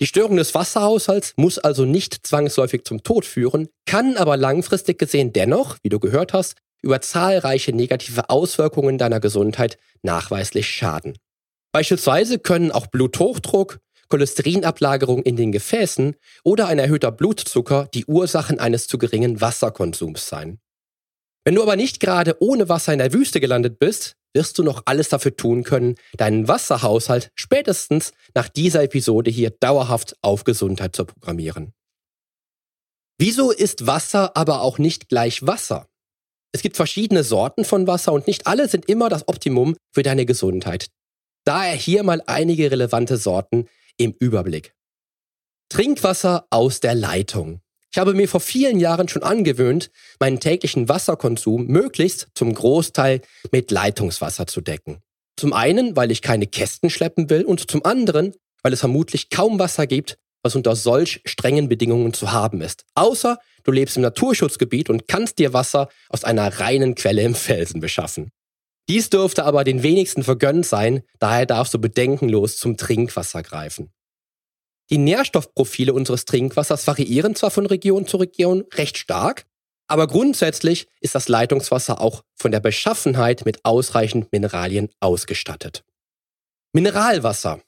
Die 0.00 0.06
Störung 0.06 0.36
des 0.36 0.54
Wasserhaushalts 0.54 1.34
muss 1.36 1.58
also 1.58 1.84
nicht 1.84 2.26
zwangsläufig 2.26 2.84
zum 2.84 3.02
Tod 3.04 3.24
führen, 3.24 3.68
kann 3.86 4.16
aber 4.16 4.36
langfristig 4.36 4.98
gesehen 4.98 5.32
dennoch, 5.32 5.78
wie 5.82 5.88
du 5.88 6.00
gehört 6.00 6.32
hast, 6.32 6.56
über 6.82 7.00
zahlreiche 7.00 7.72
negative 7.72 8.28
Auswirkungen 8.28 8.98
deiner 8.98 9.20
Gesundheit 9.20 9.78
nachweislich 10.02 10.68
schaden. 10.68 11.16
Beispielsweise 11.72 12.38
können 12.38 12.72
auch 12.72 12.88
Bluthochdruck, 12.88 13.78
Cholesterinablagerung 14.08 15.22
in 15.22 15.36
den 15.36 15.52
Gefäßen 15.52 16.16
oder 16.44 16.66
ein 16.66 16.78
erhöhter 16.78 17.12
Blutzucker 17.12 17.88
die 17.94 18.04
Ursachen 18.04 18.58
eines 18.58 18.88
zu 18.88 18.98
geringen 18.98 19.40
Wasserkonsums 19.40 20.28
sein. 20.28 20.58
Wenn 21.44 21.54
du 21.54 21.62
aber 21.62 21.76
nicht 21.76 21.98
gerade 22.00 22.36
ohne 22.40 22.68
Wasser 22.68 22.92
in 22.92 22.98
der 22.98 23.12
Wüste 23.12 23.40
gelandet 23.40 23.78
bist, 23.78 24.16
wirst 24.34 24.58
du 24.58 24.62
noch 24.62 24.82
alles 24.86 25.08
dafür 25.08 25.36
tun 25.36 25.62
können, 25.64 25.96
deinen 26.16 26.48
Wasserhaushalt 26.48 27.30
spätestens 27.34 28.12
nach 28.34 28.48
dieser 28.48 28.82
Episode 28.82 29.30
hier 29.30 29.50
dauerhaft 29.50 30.16
auf 30.22 30.44
Gesundheit 30.44 30.96
zu 30.96 31.04
programmieren. 31.04 31.72
Wieso 33.18 33.50
ist 33.50 33.86
Wasser 33.86 34.36
aber 34.36 34.62
auch 34.62 34.78
nicht 34.78 35.08
gleich 35.08 35.46
Wasser? 35.46 35.88
Es 36.52 36.60
gibt 36.60 36.76
verschiedene 36.76 37.24
Sorten 37.24 37.64
von 37.64 37.86
Wasser 37.86 38.12
und 38.12 38.26
nicht 38.26 38.46
alle 38.46 38.68
sind 38.68 38.88
immer 38.88 39.08
das 39.08 39.28
Optimum 39.28 39.76
für 39.90 40.02
deine 40.02 40.26
Gesundheit. 40.26 40.88
Daher 41.44 41.74
hier 41.74 42.02
mal 42.02 42.22
einige 42.26 42.70
relevante 42.70 43.16
Sorten 43.16 43.68
im 43.96 44.14
Überblick. 44.18 44.74
Trinkwasser 45.70 46.46
aus 46.50 46.80
der 46.80 46.94
Leitung. 46.94 47.60
Ich 47.92 47.98
habe 47.98 48.14
mir 48.14 48.26
vor 48.26 48.40
vielen 48.40 48.80
Jahren 48.80 49.08
schon 49.08 49.22
angewöhnt, 49.22 49.90
meinen 50.18 50.40
täglichen 50.40 50.88
Wasserkonsum 50.88 51.66
möglichst 51.66 52.28
zum 52.34 52.54
Großteil 52.54 53.20
mit 53.50 53.70
Leitungswasser 53.70 54.46
zu 54.46 54.62
decken. 54.62 55.02
Zum 55.36 55.52
einen, 55.52 55.94
weil 55.94 56.10
ich 56.10 56.22
keine 56.22 56.46
Kästen 56.46 56.88
schleppen 56.88 57.28
will 57.28 57.44
und 57.44 57.70
zum 57.70 57.84
anderen, 57.84 58.32
weil 58.62 58.72
es 58.72 58.80
vermutlich 58.80 59.28
kaum 59.28 59.58
Wasser 59.58 59.86
gibt, 59.86 60.16
was 60.42 60.56
unter 60.56 60.74
solch 60.74 61.20
strengen 61.26 61.68
Bedingungen 61.68 62.14
zu 62.14 62.32
haben 62.32 62.62
ist. 62.62 62.84
Außer 62.94 63.38
du 63.62 63.72
lebst 63.72 63.96
im 63.96 64.02
Naturschutzgebiet 64.02 64.88
und 64.88 65.06
kannst 65.06 65.38
dir 65.38 65.52
Wasser 65.52 65.88
aus 66.08 66.24
einer 66.24 66.60
reinen 66.60 66.94
Quelle 66.94 67.22
im 67.22 67.34
Felsen 67.34 67.80
beschaffen. 67.80 68.30
Dies 68.88 69.10
dürfte 69.10 69.44
aber 69.44 69.64
den 69.64 69.82
wenigsten 69.82 70.22
vergönnt 70.22 70.64
sein, 70.64 71.02
daher 71.18 71.44
darfst 71.44 71.74
du 71.74 71.78
bedenkenlos 71.78 72.56
zum 72.56 72.78
Trinkwasser 72.78 73.42
greifen. 73.42 73.92
Die 74.92 74.98
Nährstoffprofile 74.98 75.94
unseres 75.94 76.26
Trinkwassers 76.26 76.86
variieren 76.86 77.34
zwar 77.34 77.50
von 77.50 77.64
Region 77.64 78.06
zu 78.06 78.18
Region 78.18 78.66
recht 78.74 78.98
stark, 78.98 79.46
aber 79.88 80.06
grundsätzlich 80.06 80.86
ist 81.00 81.14
das 81.14 81.28
Leitungswasser 81.28 81.98
auch 81.98 82.24
von 82.36 82.52
der 82.52 82.60
Beschaffenheit 82.60 83.46
mit 83.46 83.64
ausreichend 83.64 84.30
Mineralien 84.32 84.90
ausgestattet. 85.00 85.82
Mineralwasser. 86.74 87.62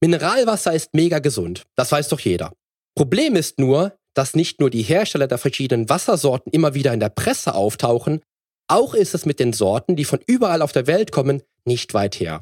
Mineralwasser 0.00 0.72
ist 0.72 0.94
mega 0.94 1.18
gesund, 1.18 1.64
das 1.76 1.92
weiß 1.92 2.08
doch 2.08 2.20
jeder. 2.20 2.54
Problem 2.96 3.36
ist 3.36 3.58
nur, 3.58 3.94
dass 4.14 4.34
nicht 4.34 4.58
nur 4.58 4.70
die 4.70 4.82
Hersteller 4.82 5.26
der 5.26 5.36
verschiedenen 5.36 5.90
Wassersorten 5.90 6.52
immer 6.52 6.72
wieder 6.72 6.94
in 6.94 7.00
der 7.00 7.10
Presse 7.10 7.54
auftauchen, 7.54 8.22
auch 8.66 8.94
ist 8.94 9.14
es 9.14 9.26
mit 9.26 9.40
den 9.40 9.52
Sorten, 9.52 9.94
die 9.94 10.06
von 10.06 10.20
überall 10.26 10.62
auf 10.62 10.72
der 10.72 10.86
Welt 10.86 11.12
kommen, 11.12 11.42
nicht 11.66 11.92
weit 11.92 12.18
her. 12.18 12.40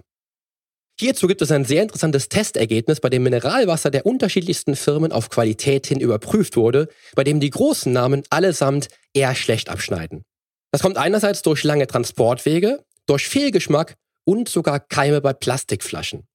Hierzu 1.00 1.28
gibt 1.28 1.40
es 1.40 1.50
ein 1.50 1.64
sehr 1.64 1.82
interessantes 1.82 2.28
Testergebnis, 2.28 3.00
bei 3.00 3.08
dem 3.08 3.22
Mineralwasser 3.22 3.90
der 3.90 4.04
unterschiedlichsten 4.04 4.76
Firmen 4.76 5.12
auf 5.12 5.30
Qualität 5.30 5.86
hin 5.86 5.98
überprüft 5.98 6.58
wurde, 6.58 6.88
bei 7.14 7.24
dem 7.24 7.40
die 7.40 7.48
großen 7.48 7.90
Namen 7.90 8.22
allesamt 8.28 8.88
eher 9.14 9.34
schlecht 9.34 9.70
abschneiden. 9.70 10.26
Das 10.72 10.82
kommt 10.82 10.98
einerseits 10.98 11.40
durch 11.40 11.64
lange 11.64 11.86
Transportwege, 11.86 12.84
durch 13.06 13.26
Fehlgeschmack 13.26 13.94
und 14.26 14.50
sogar 14.50 14.78
Keime 14.78 15.22
bei 15.22 15.32
Plastikflaschen. 15.32 16.26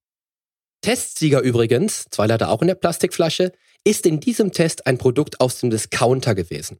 Testsieger 0.82 1.42
übrigens, 1.42 2.06
zwei 2.10 2.26
leider 2.26 2.50
auch 2.50 2.64
in 2.64 2.68
der 2.68 2.74
Plastikflasche, 2.74 3.52
ist 3.84 4.08
in 4.08 4.20
diesem 4.20 4.52
Test 4.52 4.88
ein 4.88 4.98
Produkt 4.98 5.42
aus 5.42 5.60
dem 5.60 5.70
Discounter 5.70 6.34
gewesen. 6.34 6.80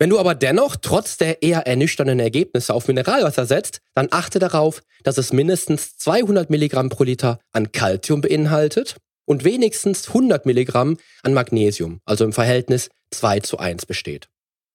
Wenn 0.00 0.10
du 0.10 0.18
aber 0.20 0.36
dennoch 0.36 0.76
trotz 0.76 1.16
der 1.16 1.42
eher 1.42 1.66
ernüchternden 1.66 2.20
Ergebnisse 2.20 2.72
auf 2.72 2.86
Mineralwasser 2.86 3.46
setzt, 3.46 3.80
dann 3.94 4.08
achte 4.12 4.38
darauf, 4.38 4.80
dass 5.02 5.18
es 5.18 5.32
mindestens 5.32 5.96
200 5.96 6.50
Milligramm 6.50 6.88
pro 6.88 7.02
Liter 7.02 7.40
an 7.52 7.72
Calcium 7.72 8.20
beinhaltet 8.20 8.96
und 9.26 9.44
wenigstens 9.44 10.06
100 10.06 10.46
Milligramm 10.46 10.98
an 11.24 11.34
Magnesium, 11.34 12.00
also 12.04 12.24
im 12.24 12.32
Verhältnis 12.32 12.90
2 13.10 13.40
zu 13.40 13.58
1 13.58 13.86
besteht. 13.86 14.28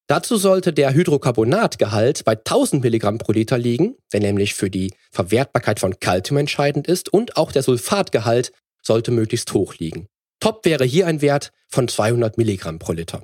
Dazu 0.08 0.36
sollte 0.36 0.74
der 0.74 0.94
Hydrocarbonatgehalt 0.94 2.26
bei 2.26 2.34
1000 2.34 2.84
Milligramm 2.84 3.18
pro 3.18 3.32
Liter 3.32 3.58
liegen, 3.58 3.96
der 4.12 4.20
nämlich 4.20 4.54
für 4.54 4.70
die 4.70 4.92
Verwertbarkeit 5.12 5.80
von 5.80 5.98
Calcium 6.02 6.38
entscheidend 6.38 6.88
ist, 6.88 7.12
und 7.14 7.38
auch 7.38 7.54
der 7.54 7.64
Sulfatgehalt 7.64 8.52
sollte 8.82 9.12
möglichst 9.12 9.54
hoch 9.54 9.76
liegen. 9.76 10.08
Top 10.42 10.66
wäre 10.66 10.84
hier 10.84 11.08
ein 11.08 11.22
Wert 11.22 11.52
von 11.70 11.88
200 11.88 12.38
Milligramm 12.38 12.80
pro 12.80 12.92
Liter. 12.92 13.24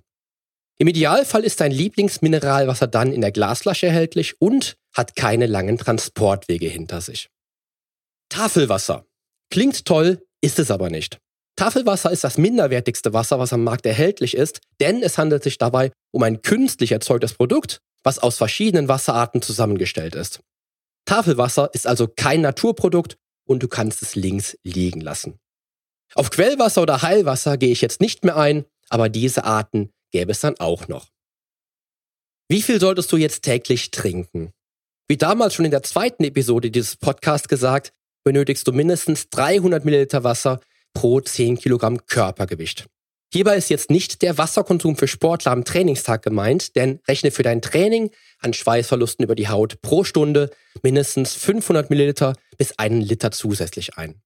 Im 0.82 0.88
Idealfall 0.88 1.44
ist 1.44 1.60
dein 1.60 1.74
Lieblingsmineralwasser 1.74 2.88
dann 2.88 3.12
in 3.12 3.20
der 3.20 3.34
Glasflasche 3.34 3.88
erhältlich 3.88 4.42
und 4.42 4.78
hat 4.94 5.18
keine 5.18 5.46
langen 5.46 5.78
Transportwege 5.78 6.68
hinter 6.68 7.02
sich. 7.02 7.30
Tafelwasser. 8.30 9.06
Klingt 9.52 9.84
toll, 9.84 10.26
ist 10.40 10.58
es 10.58 10.72
aber 10.72 10.90
nicht. 10.90 11.20
Tafelwasser 11.58 12.12
ist 12.12 12.24
das 12.24 12.38
minderwertigste 12.38 13.12
Wasser, 13.12 13.40
was 13.40 13.52
am 13.52 13.66
Markt 13.66 13.86
erhältlich 13.86 14.38
ist, 14.38 14.62
denn 14.80 15.04
es 15.04 15.18
handelt 15.18 15.44
sich 15.44 15.58
dabei 15.58 15.92
um 16.12 16.24
ein 16.24 16.42
künstlich 16.42 16.94
erzeugtes 16.94 17.34
Produkt, 17.34 17.82
was 18.04 18.20
aus 18.20 18.38
verschiedenen 18.38 18.88
Wasserarten 18.88 19.42
zusammengestellt 19.42 20.16
ist. 20.16 20.40
Tafelwasser 21.04 21.72
ist 21.74 21.88
also 21.88 22.08
kein 22.08 22.40
Naturprodukt 22.40 23.18
und 23.46 23.62
du 23.62 23.68
kannst 23.68 24.02
es 24.02 24.16
links 24.16 24.58
liegen 24.64 25.02
lassen. 25.02 25.40
Auf 26.16 26.30
Quellwasser 26.30 26.82
oder 26.82 27.02
Heilwasser 27.02 27.58
gehe 27.58 27.72
ich 27.72 27.82
jetzt 27.82 28.00
nicht 28.00 28.24
mehr 28.24 28.38
ein, 28.38 28.64
aber 28.88 29.10
diese 29.10 29.44
Arten 29.44 29.92
gäbe 30.12 30.32
es 30.32 30.40
dann 30.40 30.60
auch 30.60 30.88
noch. 30.88 31.10
Wie 32.48 32.62
viel 32.62 32.80
solltest 32.80 33.12
du 33.12 33.18
jetzt 33.18 33.44
täglich 33.44 33.92
trinken? 33.92 34.52
Wie 35.08 35.18
damals 35.18 35.54
schon 35.54 35.66
in 35.66 35.72
der 35.72 35.84
zweiten 35.84 36.24
Episode 36.24 36.72
dieses 36.72 36.96
Podcasts 36.96 37.48
gesagt, 37.48 37.94
benötigst 38.24 38.68
du 38.68 38.72
mindestens 38.72 39.30
300 39.30 39.86
Milliliter 39.86 40.24
Wasser 40.24 40.60
pro 40.94 41.22
10 41.22 41.58
Kilogramm 41.58 42.06
Körpergewicht. 42.06 42.88
Hierbei 43.32 43.58
ist 43.58 43.70
jetzt 43.70 43.92
nicht 43.92 44.24
der 44.24 44.40
Wasserkonsum 44.40 44.96
für 44.98 45.08
Sportler 45.08 45.52
am 45.52 45.64
Trainingstag 45.64 46.24
gemeint, 46.24 46.76
denn 46.76 47.00
rechne 47.08 47.30
für 47.30 47.44
dein 47.44 47.62
Training 47.62 48.10
an 48.40 48.54
Schweißverlusten 48.54 49.24
über 49.24 49.36
die 49.36 49.48
Haut 49.48 49.82
pro 49.82 50.04
Stunde 50.04 50.50
mindestens 50.82 51.36
500 51.36 51.92
Milliliter 51.92 52.34
bis 52.58 52.78
einen 52.80 53.02
Liter 53.02 53.30
zusätzlich 53.30 53.98
ein. 53.98 54.22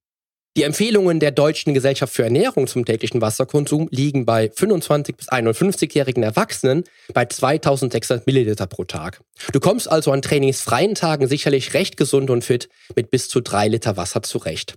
Die 0.56 0.64
Empfehlungen 0.64 1.20
der 1.20 1.32
Deutschen 1.32 1.74
Gesellschaft 1.74 2.14
für 2.14 2.26
Ernährung 2.26 2.68
zum 2.68 2.86
täglichen 2.86 3.22
Wasserkonsum 3.22 3.88
liegen 3.90 4.24
bei 4.24 4.52
25 4.54 5.18
bis 5.18 5.30
51-jährigen 5.30 6.22
Erwachsenen 6.22 6.84
bei 7.12 7.26
2600 7.26 8.28
Milliliter 8.28 8.68
pro 8.68 8.84
Tag. 8.84 9.22
Du 9.52 9.60
kommst 9.60 9.90
also 9.90 10.12
an 10.12 10.22
trainingsfreien 10.22 10.94
Tagen 10.94 11.28
sicherlich 11.28 11.74
recht 11.74 11.98
gesund 11.98 12.30
und 12.30 12.44
fit 12.44 12.70
mit 12.96 13.10
bis 13.10 13.30
zu 13.30 13.42
drei 13.42 13.68
Liter 13.68 13.98
Wasser 13.98 14.22
zurecht. 14.22 14.76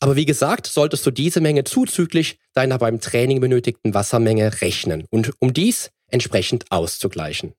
Aber 0.00 0.16
wie 0.16 0.24
gesagt, 0.24 0.66
solltest 0.66 1.04
du 1.04 1.10
diese 1.10 1.42
Menge 1.42 1.64
zuzüglich 1.64 2.38
deiner 2.54 2.78
beim 2.78 2.98
Training 2.98 3.40
benötigten 3.40 3.92
Wassermenge 3.92 4.62
rechnen 4.62 5.04
und 5.10 5.32
um 5.38 5.52
dies 5.52 5.90
entsprechend 6.08 6.64
auszugleichen. 6.70 7.52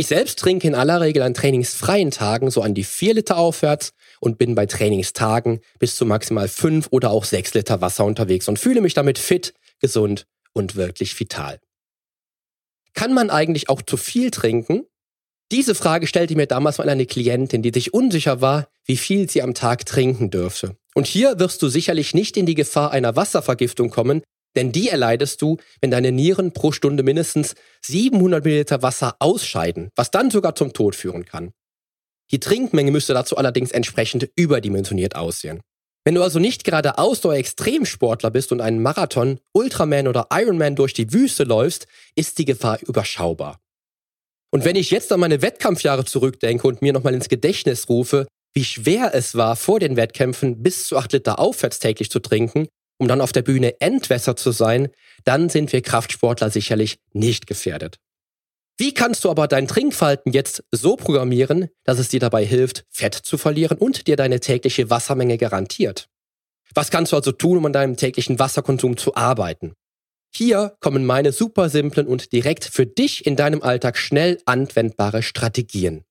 Ich 0.00 0.06
selbst 0.06 0.38
trinke 0.38 0.66
in 0.66 0.74
aller 0.74 1.02
Regel 1.02 1.22
an 1.22 1.34
trainingsfreien 1.34 2.10
Tagen 2.10 2.50
so 2.50 2.62
an 2.62 2.72
die 2.72 2.84
4 2.84 3.12
Liter 3.12 3.36
aufwärts 3.36 3.92
und 4.18 4.38
bin 4.38 4.54
bei 4.54 4.64
Trainingstagen 4.64 5.60
bis 5.78 5.94
zu 5.94 6.06
maximal 6.06 6.48
5 6.48 6.88
oder 6.90 7.10
auch 7.10 7.26
6 7.26 7.52
Liter 7.52 7.82
Wasser 7.82 8.06
unterwegs 8.06 8.48
und 8.48 8.58
fühle 8.58 8.80
mich 8.80 8.94
damit 8.94 9.18
fit, 9.18 9.52
gesund 9.78 10.26
und 10.54 10.74
wirklich 10.74 11.20
vital. 11.20 11.60
Kann 12.94 13.12
man 13.12 13.28
eigentlich 13.28 13.68
auch 13.68 13.82
zu 13.82 13.98
viel 13.98 14.30
trinken? 14.30 14.86
Diese 15.52 15.74
Frage 15.74 16.06
stellte 16.06 16.34
mir 16.34 16.46
damals 16.46 16.78
mal 16.78 16.88
eine 16.88 17.04
Klientin, 17.04 17.60
die 17.60 17.72
sich 17.74 17.92
unsicher 17.92 18.40
war, 18.40 18.68
wie 18.86 18.96
viel 18.96 19.28
sie 19.28 19.42
am 19.42 19.52
Tag 19.52 19.84
trinken 19.84 20.30
dürfte. 20.30 20.78
Und 20.94 21.06
hier 21.06 21.38
wirst 21.38 21.60
du 21.60 21.68
sicherlich 21.68 22.14
nicht 22.14 22.38
in 22.38 22.46
die 22.46 22.54
Gefahr 22.54 22.90
einer 22.92 23.16
Wasservergiftung 23.16 23.90
kommen, 23.90 24.22
denn 24.56 24.72
die 24.72 24.88
erleidest 24.88 25.40
du, 25.42 25.58
wenn 25.80 25.90
deine 25.90 26.12
Nieren 26.12 26.52
pro 26.52 26.72
Stunde 26.72 27.02
mindestens 27.02 27.54
700 27.82 28.44
Milliliter 28.44 28.82
Wasser 28.82 29.16
ausscheiden, 29.18 29.90
was 29.96 30.10
dann 30.10 30.30
sogar 30.30 30.54
zum 30.54 30.72
Tod 30.72 30.94
führen 30.94 31.24
kann. 31.24 31.52
Die 32.30 32.40
Trinkmenge 32.40 32.90
müsste 32.90 33.14
dazu 33.14 33.36
allerdings 33.36 33.72
entsprechend 33.72 34.28
überdimensioniert 34.36 35.16
aussehen. 35.16 35.60
Wenn 36.04 36.14
du 36.14 36.22
also 36.22 36.38
nicht 36.38 36.64
gerade 36.64 36.96
Ausdauer-Extremsportler 36.96 38.30
bist 38.30 38.52
und 38.52 38.60
einen 38.60 38.80
Marathon, 38.80 39.38
Ultraman 39.52 40.08
oder 40.08 40.28
Ironman 40.30 40.74
durch 40.74 40.94
die 40.94 41.12
Wüste 41.12 41.44
läufst, 41.44 41.86
ist 42.14 42.38
die 42.38 42.46
Gefahr 42.46 42.78
überschaubar. 42.80 43.60
Und 44.50 44.64
wenn 44.64 44.76
ich 44.76 44.90
jetzt 44.90 45.12
an 45.12 45.20
meine 45.20 45.42
Wettkampfjahre 45.42 46.04
zurückdenke 46.04 46.66
und 46.66 46.82
mir 46.82 46.92
nochmal 46.92 47.14
ins 47.14 47.28
Gedächtnis 47.28 47.88
rufe, 47.88 48.26
wie 48.52 48.64
schwer 48.64 49.14
es 49.14 49.36
war, 49.36 49.54
vor 49.54 49.78
den 49.78 49.96
Wettkämpfen 49.96 50.62
bis 50.62 50.86
zu 50.86 50.96
8 50.96 51.12
Liter 51.12 51.38
aufwärts 51.38 51.78
täglich 51.78 52.10
zu 52.10 52.18
trinken, 52.18 52.66
um 53.00 53.08
dann 53.08 53.20
auf 53.20 53.32
der 53.32 53.42
Bühne 53.42 53.80
entwässert 53.80 54.38
zu 54.38 54.52
sein, 54.52 54.88
dann 55.24 55.48
sind 55.48 55.72
wir 55.72 55.80
Kraftsportler 55.80 56.50
sicherlich 56.50 56.98
nicht 57.12 57.46
gefährdet. 57.46 57.98
Wie 58.78 58.94
kannst 58.94 59.24
du 59.24 59.30
aber 59.30 59.48
dein 59.48 59.66
Trinkverhalten 59.66 60.32
jetzt 60.32 60.64
so 60.70 60.96
programmieren, 60.96 61.68
dass 61.84 61.98
es 61.98 62.08
dir 62.08 62.20
dabei 62.20 62.44
hilft, 62.44 62.84
Fett 62.90 63.14
zu 63.14 63.36
verlieren 63.36 63.78
und 63.78 64.06
dir 64.06 64.16
deine 64.16 64.40
tägliche 64.40 64.90
Wassermenge 64.90 65.38
garantiert? 65.38 66.08
Was 66.74 66.90
kannst 66.90 67.12
du 67.12 67.16
also 67.16 67.32
tun, 67.32 67.58
um 67.58 67.66
an 67.66 67.72
deinem 67.72 67.96
täglichen 67.96 68.38
Wasserkonsum 68.38 68.96
zu 68.96 69.14
arbeiten? 69.14 69.74
Hier 70.32 70.76
kommen 70.80 71.04
meine 71.04 71.32
super 71.32 71.68
simplen 71.68 72.06
und 72.06 72.32
direkt 72.32 72.64
für 72.64 72.86
dich 72.86 73.26
in 73.26 73.34
deinem 73.34 73.62
Alltag 73.62 73.98
schnell 73.98 74.40
anwendbare 74.44 75.22
Strategien. 75.22 76.04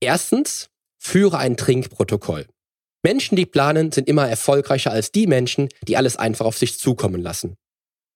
Erstens, 0.00 0.68
führe 0.98 1.38
ein 1.38 1.56
Trinkprotokoll. 1.56 2.46
Menschen, 3.06 3.36
die 3.36 3.46
planen, 3.46 3.92
sind 3.92 4.08
immer 4.08 4.28
erfolgreicher 4.28 4.90
als 4.90 5.12
die 5.12 5.28
Menschen, 5.28 5.68
die 5.86 5.96
alles 5.96 6.16
einfach 6.16 6.44
auf 6.44 6.58
sich 6.58 6.76
zukommen 6.76 7.22
lassen. 7.22 7.54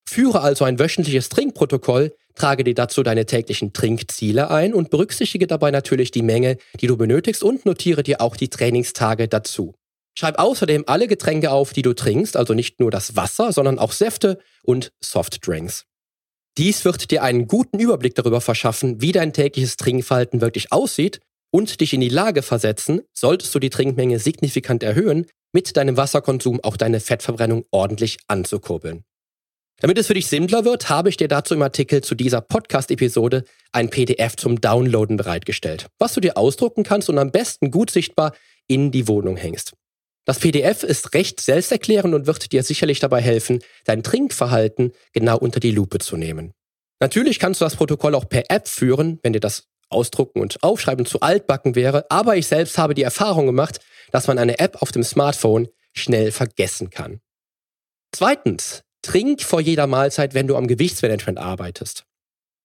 Führe 0.05 0.41
also 0.41 0.65
ein 0.65 0.79
wöchentliches 0.79 1.29
Trinkprotokoll, 1.29 2.13
trage 2.35 2.65
dir 2.65 2.73
dazu 2.73 3.01
deine 3.01 3.25
täglichen 3.25 3.71
Trinkziele 3.71 4.51
ein 4.51 4.73
und 4.73 4.89
berücksichtige 4.89 5.47
dabei 5.47 5.71
natürlich 5.71 6.11
die 6.11 6.23
Menge, 6.23 6.57
die 6.81 6.87
du 6.87 6.97
benötigst 6.97 7.41
und 7.41 7.65
notiere 7.65 8.03
dir 8.03 8.19
auch 8.19 8.35
die 8.35 8.49
Trainingstage 8.49 9.29
dazu. 9.29 9.75
Schreib 10.13 10.37
außerdem 10.37 10.83
alle 10.87 11.07
Getränke 11.07 11.51
auf, 11.51 11.71
die 11.71 11.83
du 11.83 11.93
trinkst, 11.93 12.35
also 12.35 12.53
nicht 12.53 12.81
nur 12.81 12.91
das 12.91 13.15
Wasser, 13.15 13.53
sondern 13.53 13.79
auch 13.79 13.93
Säfte 13.93 14.39
und 14.61 14.91
Softdrinks. 14.99 15.85
Dies 16.57 16.83
wird 16.83 17.11
dir 17.11 17.23
einen 17.23 17.47
guten 17.47 17.79
Überblick 17.79 18.15
darüber 18.15 18.41
verschaffen, 18.41 18.99
wie 18.99 19.13
dein 19.13 19.31
tägliches 19.31 19.77
Trinkverhalten 19.77 20.41
wirklich 20.41 20.73
aussieht 20.73 21.21
und 21.51 21.79
dich 21.81 21.93
in 21.93 22.01
die 22.01 22.09
Lage 22.09 22.41
versetzen, 22.41 23.01
solltest 23.13 23.53
du 23.53 23.59
die 23.59 23.69
Trinkmenge 23.69 24.19
signifikant 24.19 24.83
erhöhen, 24.83 25.27
mit 25.53 25.77
deinem 25.77 25.97
Wasserkonsum 25.97 26.59
auch 26.63 26.77
deine 26.77 26.99
Fettverbrennung 26.99 27.65
ordentlich 27.71 28.17
anzukurbeln. 28.27 29.03
Damit 29.81 29.97
es 29.97 30.07
für 30.07 30.13
dich 30.13 30.27
simpler 30.27 30.63
wird, 30.63 30.89
habe 30.89 31.09
ich 31.09 31.17
dir 31.17 31.27
dazu 31.27 31.55
im 31.55 31.61
Artikel 31.61 32.01
zu 32.01 32.13
dieser 32.13 32.39
Podcast-Episode 32.39 33.43
ein 33.71 33.89
PDF 33.89 34.35
zum 34.35 34.61
Downloaden 34.61 35.17
bereitgestellt, 35.17 35.87
was 35.97 36.13
du 36.13 36.21
dir 36.21 36.37
ausdrucken 36.37 36.83
kannst 36.83 37.09
und 37.09 37.17
am 37.17 37.31
besten 37.31 37.71
gut 37.71 37.89
sichtbar 37.89 38.33
in 38.67 38.91
die 38.91 39.07
Wohnung 39.07 39.37
hängst. 39.37 39.73
Das 40.25 40.37
PDF 40.37 40.83
ist 40.83 41.15
recht 41.15 41.39
selbsterklärend 41.39 42.13
und 42.13 42.27
wird 42.27 42.51
dir 42.51 42.61
sicherlich 42.61 42.99
dabei 42.99 43.21
helfen, 43.21 43.59
dein 43.85 44.03
Trinkverhalten 44.03 44.91
genau 45.13 45.37
unter 45.37 45.59
die 45.59 45.71
Lupe 45.71 45.97
zu 45.97 46.15
nehmen. 46.15 46.53
Natürlich 46.99 47.39
kannst 47.39 47.59
du 47.59 47.65
das 47.65 47.75
Protokoll 47.75 48.13
auch 48.13 48.29
per 48.29 48.43
App 48.51 48.67
führen, 48.67 49.19
wenn 49.23 49.33
dir 49.33 49.39
das 49.39 49.70
Ausdrucken 49.91 50.41
und 50.41 50.63
Aufschreiben 50.63 51.05
zu 51.05 51.19
altbacken 51.21 51.75
wäre, 51.75 52.05
aber 52.09 52.35
ich 52.37 52.47
selbst 52.47 52.77
habe 52.77 52.93
die 52.93 53.03
Erfahrung 53.03 53.45
gemacht, 53.45 53.79
dass 54.11 54.27
man 54.27 54.37
eine 54.37 54.59
App 54.59 54.81
auf 54.81 54.91
dem 54.91 55.03
Smartphone 55.03 55.67
schnell 55.93 56.31
vergessen 56.31 56.89
kann. 56.89 57.21
Zweitens, 58.11 58.83
trink 59.01 59.41
vor 59.41 59.61
jeder 59.61 59.87
Mahlzeit, 59.87 60.33
wenn 60.33 60.47
du 60.47 60.55
am 60.55 60.67
Gewichtsmanagement 60.67 61.39
arbeitest. 61.39 62.05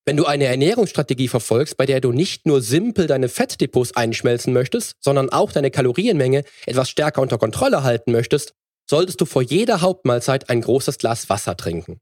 Wenn 0.05 0.17
du 0.17 0.25
eine 0.25 0.45
Ernährungsstrategie 0.45 1.27
verfolgst, 1.27 1.77
bei 1.77 1.85
der 1.85 2.01
du 2.01 2.13
nicht 2.13 2.47
nur 2.47 2.63
simpel 2.63 3.09
deine 3.09 3.29
Fettdepots 3.29 3.97
einschmelzen 3.97 4.53
möchtest, 4.53 4.95
sondern 5.01 5.31
auch 5.31 5.51
deine 5.51 5.73
Kalorienmenge 5.73 6.45
etwas 6.65 6.91
stärker 6.91 7.23
unter 7.23 7.39
Kontrolle 7.39 7.83
halten 7.83 8.13
möchtest, 8.13 8.55
solltest 8.89 9.21
du 9.21 9.25
vor 9.25 9.43
jeder 9.43 9.81
Hauptmahlzeit 9.81 10.49
ein 10.49 10.61
großes 10.61 10.99
Glas 10.99 11.29
Wasser 11.29 11.57
trinken. 11.57 11.99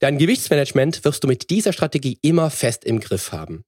Dein 0.00 0.18
Gewichtsmanagement 0.18 1.04
wirst 1.06 1.24
du 1.24 1.28
mit 1.28 1.48
dieser 1.48 1.72
Strategie 1.72 2.18
immer 2.20 2.50
fest 2.50 2.84
im 2.84 3.00
Griff 3.00 3.32
haben. 3.32 3.64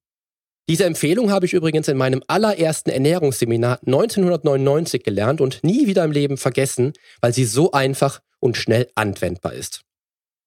Diese 0.69 0.85
Empfehlung 0.85 1.31
habe 1.31 1.47
ich 1.47 1.55
übrigens 1.55 1.89
in 1.89 1.97
meinem 1.97 2.23
allerersten 2.27 2.91
Ernährungsseminar 2.91 3.79
1999 3.87 5.03
gelernt 5.03 5.41
und 5.41 5.65
nie 5.65 5.87
wieder 5.87 6.05
im 6.05 6.13
Leben 6.13 6.37
vergessen, 6.37 6.93
weil 7.23 7.33
sie 7.33 7.47
so 7.47 7.73
einfach 7.73 8.21
und 8.39 8.59
schnell 8.59 8.87
anwendbar 8.95 9.55
ist. 9.55 9.81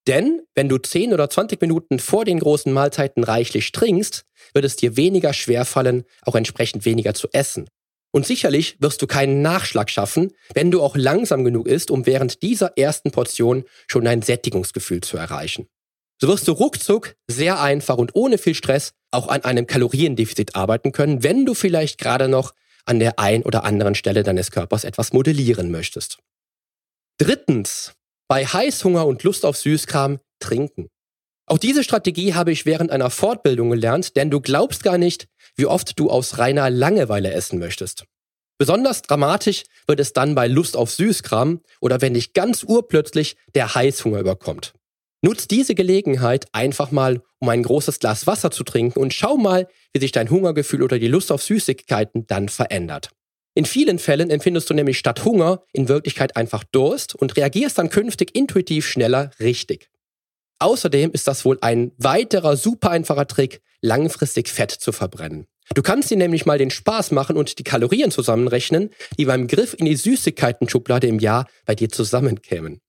Denn 0.08 0.42
wenn 0.54 0.70
du 0.70 0.78
10 0.78 1.14
oder 1.14 1.28
20 1.28 1.60
Minuten 1.60 1.98
vor 1.98 2.24
den 2.24 2.40
großen 2.40 2.72
Mahlzeiten 2.72 3.24
reichlich 3.24 3.72
trinkst, 3.72 4.26
wird 4.54 4.66
es 4.66 4.76
dir 4.76 4.96
weniger 4.96 5.34
schwer 5.34 5.66
fallen, 5.66 6.04
auch 6.24 6.36
entsprechend 6.36 6.86
weniger 6.86 7.16
zu 7.16 7.28
essen. 7.34 7.68
Und 8.12 8.28
sicherlich 8.28 8.78
wirst 8.80 9.02
du 9.02 9.08
keinen 9.08 9.42
Nachschlag 9.42 9.90
schaffen, 9.90 10.34
wenn 10.54 10.70
du 10.70 10.84
auch 10.84 10.96
langsam 10.96 11.44
genug 11.44 11.68
isst, 11.68 11.90
um 11.90 12.06
während 12.06 12.44
dieser 12.44 12.78
ersten 12.78 13.10
Portion 13.10 13.64
schon 13.88 14.06
dein 14.06 14.22
Sättigungsgefühl 14.22 15.02
zu 15.02 15.18
erreichen. 15.18 15.68
So 16.22 16.28
wirst 16.28 16.48
du 16.48 16.52
ruckzuck 16.52 17.16
sehr 17.28 17.60
einfach 17.60 17.98
und 17.98 18.16
ohne 18.16 18.38
viel 18.38 18.54
Stress 18.54 18.94
auch 19.10 19.28
an 19.28 19.44
einem 19.44 19.66
Kaloriendefizit 19.66 20.56
arbeiten 20.56 20.92
können, 20.92 21.24
wenn 21.24 21.48
du 21.48 21.56
vielleicht 21.56 21.98
gerade 21.98 22.28
noch 22.28 22.54
an 22.86 23.00
der 23.00 23.18
ein 23.18 23.42
oder 23.42 23.64
anderen 23.64 23.96
Stelle 23.96 24.22
deines 24.22 24.52
Körpers 24.52 24.84
etwas 24.84 25.14
modellieren 25.14 25.72
möchtest. 25.72 26.20
Drittens, 27.18 27.94
bei 28.28 28.46
Heißhunger 28.46 29.08
und 29.08 29.24
Lust 29.24 29.46
auf 29.46 29.58
Süßkram 29.58 30.20
trinken. 30.40 30.90
Auch 31.48 31.58
diese 31.58 31.84
Strategie 31.84 32.36
habe 32.36 32.52
ich 32.52 32.68
während 32.68 32.92
einer 32.92 33.10
Fortbildung 33.10 33.72
gelernt, 33.72 34.16
denn 34.16 34.30
du 34.30 34.42
glaubst 34.42 34.84
gar 34.84 35.00
nicht, 35.00 35.28
wie 35.56 35.66
oft 35.66 35.98
du 36.00 36.12
aus 36.12 36.38
reiner 36.38 36.70
Langeweile 36.70 37.34
essen 37.34 37.58
möchtest. 37.58 38.06
Besonders 38.60 39.02
dramatisch 39.02 39.64
wird 39.88 40.00
es 40.00 40.14
dann 40.14 40.36
bei 40.36 40.48
Lust 40.48 40.78
auf 40.78 40.92
Süßkram 40.92 41.62
oder 41.80 42.00
wenn 42.00 42.14
dich 42.14 42.34
ganz 42.34 42.64
urplötzlich 42.64 43.38
der 43.56 43.74
Heißhunger 43.74 44.20
überkommt. 44.20 44.74
Nutz 45.22 45.48
diese 45.48 45.76
Gelegenheit 45.76 46.48
einfach 46.52 46.92
mal, 46.92 47.22
um 47.40 47.50
ein 47.50 47.64
großes 47.64 48.00
Glas 48.00 48.26
Wasser 48.26 48.50
zu 48.52 48.64
trinken 48.64 49.00
und 49.00 49.14
schau 49.14 49.38
mal, 49.38 49.68
wie 49.94 50.00
sich 50.00 50.12
dein 50.12 50.30
Hungergefühl 50.30 50.82
oder 50.82 50.98
die 50.98 51.08
Lust 51.08 51.32
auf 51.32 51.44
Süßigkeiten 51.44 52.26
dann 52.28 52.50
verändert. 52.50 53.12
In 53.54 53.66
vielen 53.66 54.00
Fällen 54.00 54.30
empfindest 54.30 54.70
du 54.70 54.74
nämlich 54.74 54.98
statt 54.98 55.26
Hunger 55.26 55.64
in 55.74 55.90
Wirklichkeit 55.90 56.38
einfach 56.38 56.64
Durst 56.64 57.16
und 57.16 57.36
reagierst 57.36 57.78
dann 57.78 57.90
künftig 57.90 58.36
intuitiv 58.36 58.88
schneller 58.88 59.32
richtig. 59.40 59.90
Außerdem 60.60 61.12
ist 61.12 61.28
das 61.28 61.44
wohl 61.44 61.58
ein 61.62 61.92
weiterer 61.98 62.56
super 62.56 62.92
einfacher 62.92 63.28
Trick, 63.28 63.62
langfristig 63.82 64.48
Fett 64.48 64.72
zu 64.72 64.92
verbrennen. 64.92 65.48
Du 65.74 65.82
kannst 65.82 66.12
dir 66.12 66.18
nämlich 66.18 66.46
mal 66.46 66.58
den 66.58 66.70
Spaß 66.70 67.12
machen 67.12 67.36
und 67.36 67.58
die 67.58 67.64
Kalorien 67.64 68.12
zusammenrechnen, 68.12 68.90
die 69.18 69.26
beim 69.26 69.48
Griff 69.48 69.74
in 69.78 69.86
die 69.86 69.96
Süßigkeiten-Schublade 69.96 71.08
im 71.08 71.20
Jahr 71.20 71.48
bei 71.66 71.76
dir 71.76 71.90
zusammenkämen. 71.90 72.80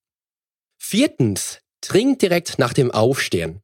Viertens, 0.78 1.61
trink 1.82 2.18
direkt 2.18 2.58
nach 2.58 2.72
dem 2.72 2.90
Aufstehen. 2.90 3.60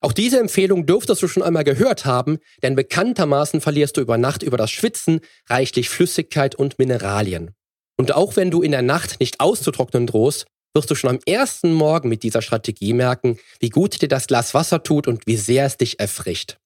Auch 0.00 0.12
diese 0.12 0.40
Empfehlung 0.40 0.86
dürftest 0.86 1.22
du 1.22 1.28
schon 1.28 1.42
einmal 1.42 1.64
gehört 1.64 2.04
haben, 2.04 2.38
denn 2.62 2.74
bekanntermaßen 2.74 3.60
verlierst 3.60 3.96
du 3.96 4.00
über 4.00 4.18
Nacht 4.18 4.42
über 4.42 4.56
das 4.56 4.70
Schwitzen 4.70 5.20
reichlich 5.48 5.88
Flüssigkeit 5.88 6.54
und 6.54 6.78
Mineralien. 6.78 7.52
Und 7.96 8.12
auch 8.14 8.34
wenn 8.36 8.50
du 8.50 8.62
in 8.62 8.72
der 8.72 8.82
Nacht 8.82 9.20
nicht 9.20 9.40
auszutrocknen 9.40 10.06
drohst, 10.06 10.46
wirst 10.74 10.90
du 10.90 10.94
schon 10.94 11.10
am 11.10 11.18
ersten 11.26 11.72
Morgen 11.72 12.08
mit 12.08 12.22
dieser 12.22 12.42
Strategie 12.42 12.94
merken, 12.94 13.38
wie 13.60 13.68
gut 13.68 14.00
dir 14.02 14.08
das 14.08 14.26
Glas 14.26 14.54
Wasser 14.54 14.82
tut 14.82 15.06
und 15.06 15.26
wie 15.26 15.36
sehr 15.36 15.66
es 15.66 15.76
dich 15.76 16.00
erfrischt. 16.00 16.56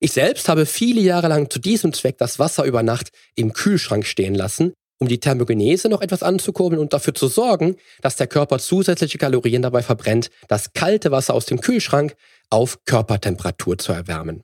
Ich 0.00 0.10
selbst 0.10 0.48
habe 0.48 0.66
viele 0.66 1.00
Jahre 1.00 1.28
lang 1.28 1.48
zu 1.50 1.60
diesem 1.60 1.92
Zweck 1.92 2.18
das 2.18 2.40
Wasser 2.40 2.64
über 2.64 2.82
Nacht 2.82 3.10
im 3.36 3.52
Kühlschrank 3.52 4.04
stehen 4.04 4.34
lassen, 4.34 4.72
um 5.02 5.08
die 5.08 5.18
Thermogenese 5.18 5.88
noch 5.88 6.00
etwas 6.00 6.22
anzukurbeln 6.22 6.80
und 6.80 6.92
dafür 6.92 7.12
zu 7.12 7.26
sorgen, 7.26 7.76
dass 8.00 8.14
der 8.14 8.28
Körper 8.28 8.60
zusätzliche 8.60 9.18
Kalorien 9.18 9.60
dabei 9.60 9.82
verbrennt, 9.82 10.30
das 10.46 10.72
kalte 10.72 11.10
Wasser 11.10 11.34
aus 11.34 11.44
dem 11.44 11.60
Kühlschrank 11.60 12.14
auf 12.50 12.78
Körpertemperatur 12.84 13.78
zu 13.78 13.92
erwärmen. 13.92 14.42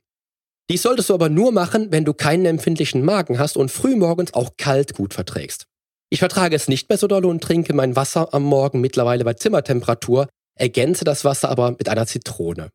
Dies 0.69 0.83
solltest 0.83 1.11
du 1.11 1.15
aber 1.15 1.29
nur 1.29 1.53
machen, 1.53 1.93
wenn 1.93 2.05
du 2.05 2.13
keinen 2.13 2.45
empfindlichen 2.45 3.05
Magen 3.05 3.39
hast 3.39 3.57
und 3.57 3.71
frühmorgens 3.71 4.35
auch 4.35 4.51
kalt 4.59 4.95
gut 4.95 5.15
verträgst. 5.15 5.67
Ich 6.11 6.19
vertrage 6.19 6.57
es 6.57 6.67
nicht 6.67 6.89
mehr 6.89 6.99
so 6.99 7.07
doll 7.07 7.25
und 7.25 7.43
trinke 7.43 7.73
mein 7.73 7.95
Wasser 7.95 8.35
am 8.35 8.43
Morgen 8.43 8.81
mittlerweile 8.81 9.25
bei 9.25 9.35
Zimmertemperatur, 9.35 10.29
ergänze 10.59 11.05
das 11.05 11.25
Wasser 11.25 11.51
aber 11.51 11.71
mit 11.71 11.89
einer 11.89 12.07
Zitrone. 12.07 12.71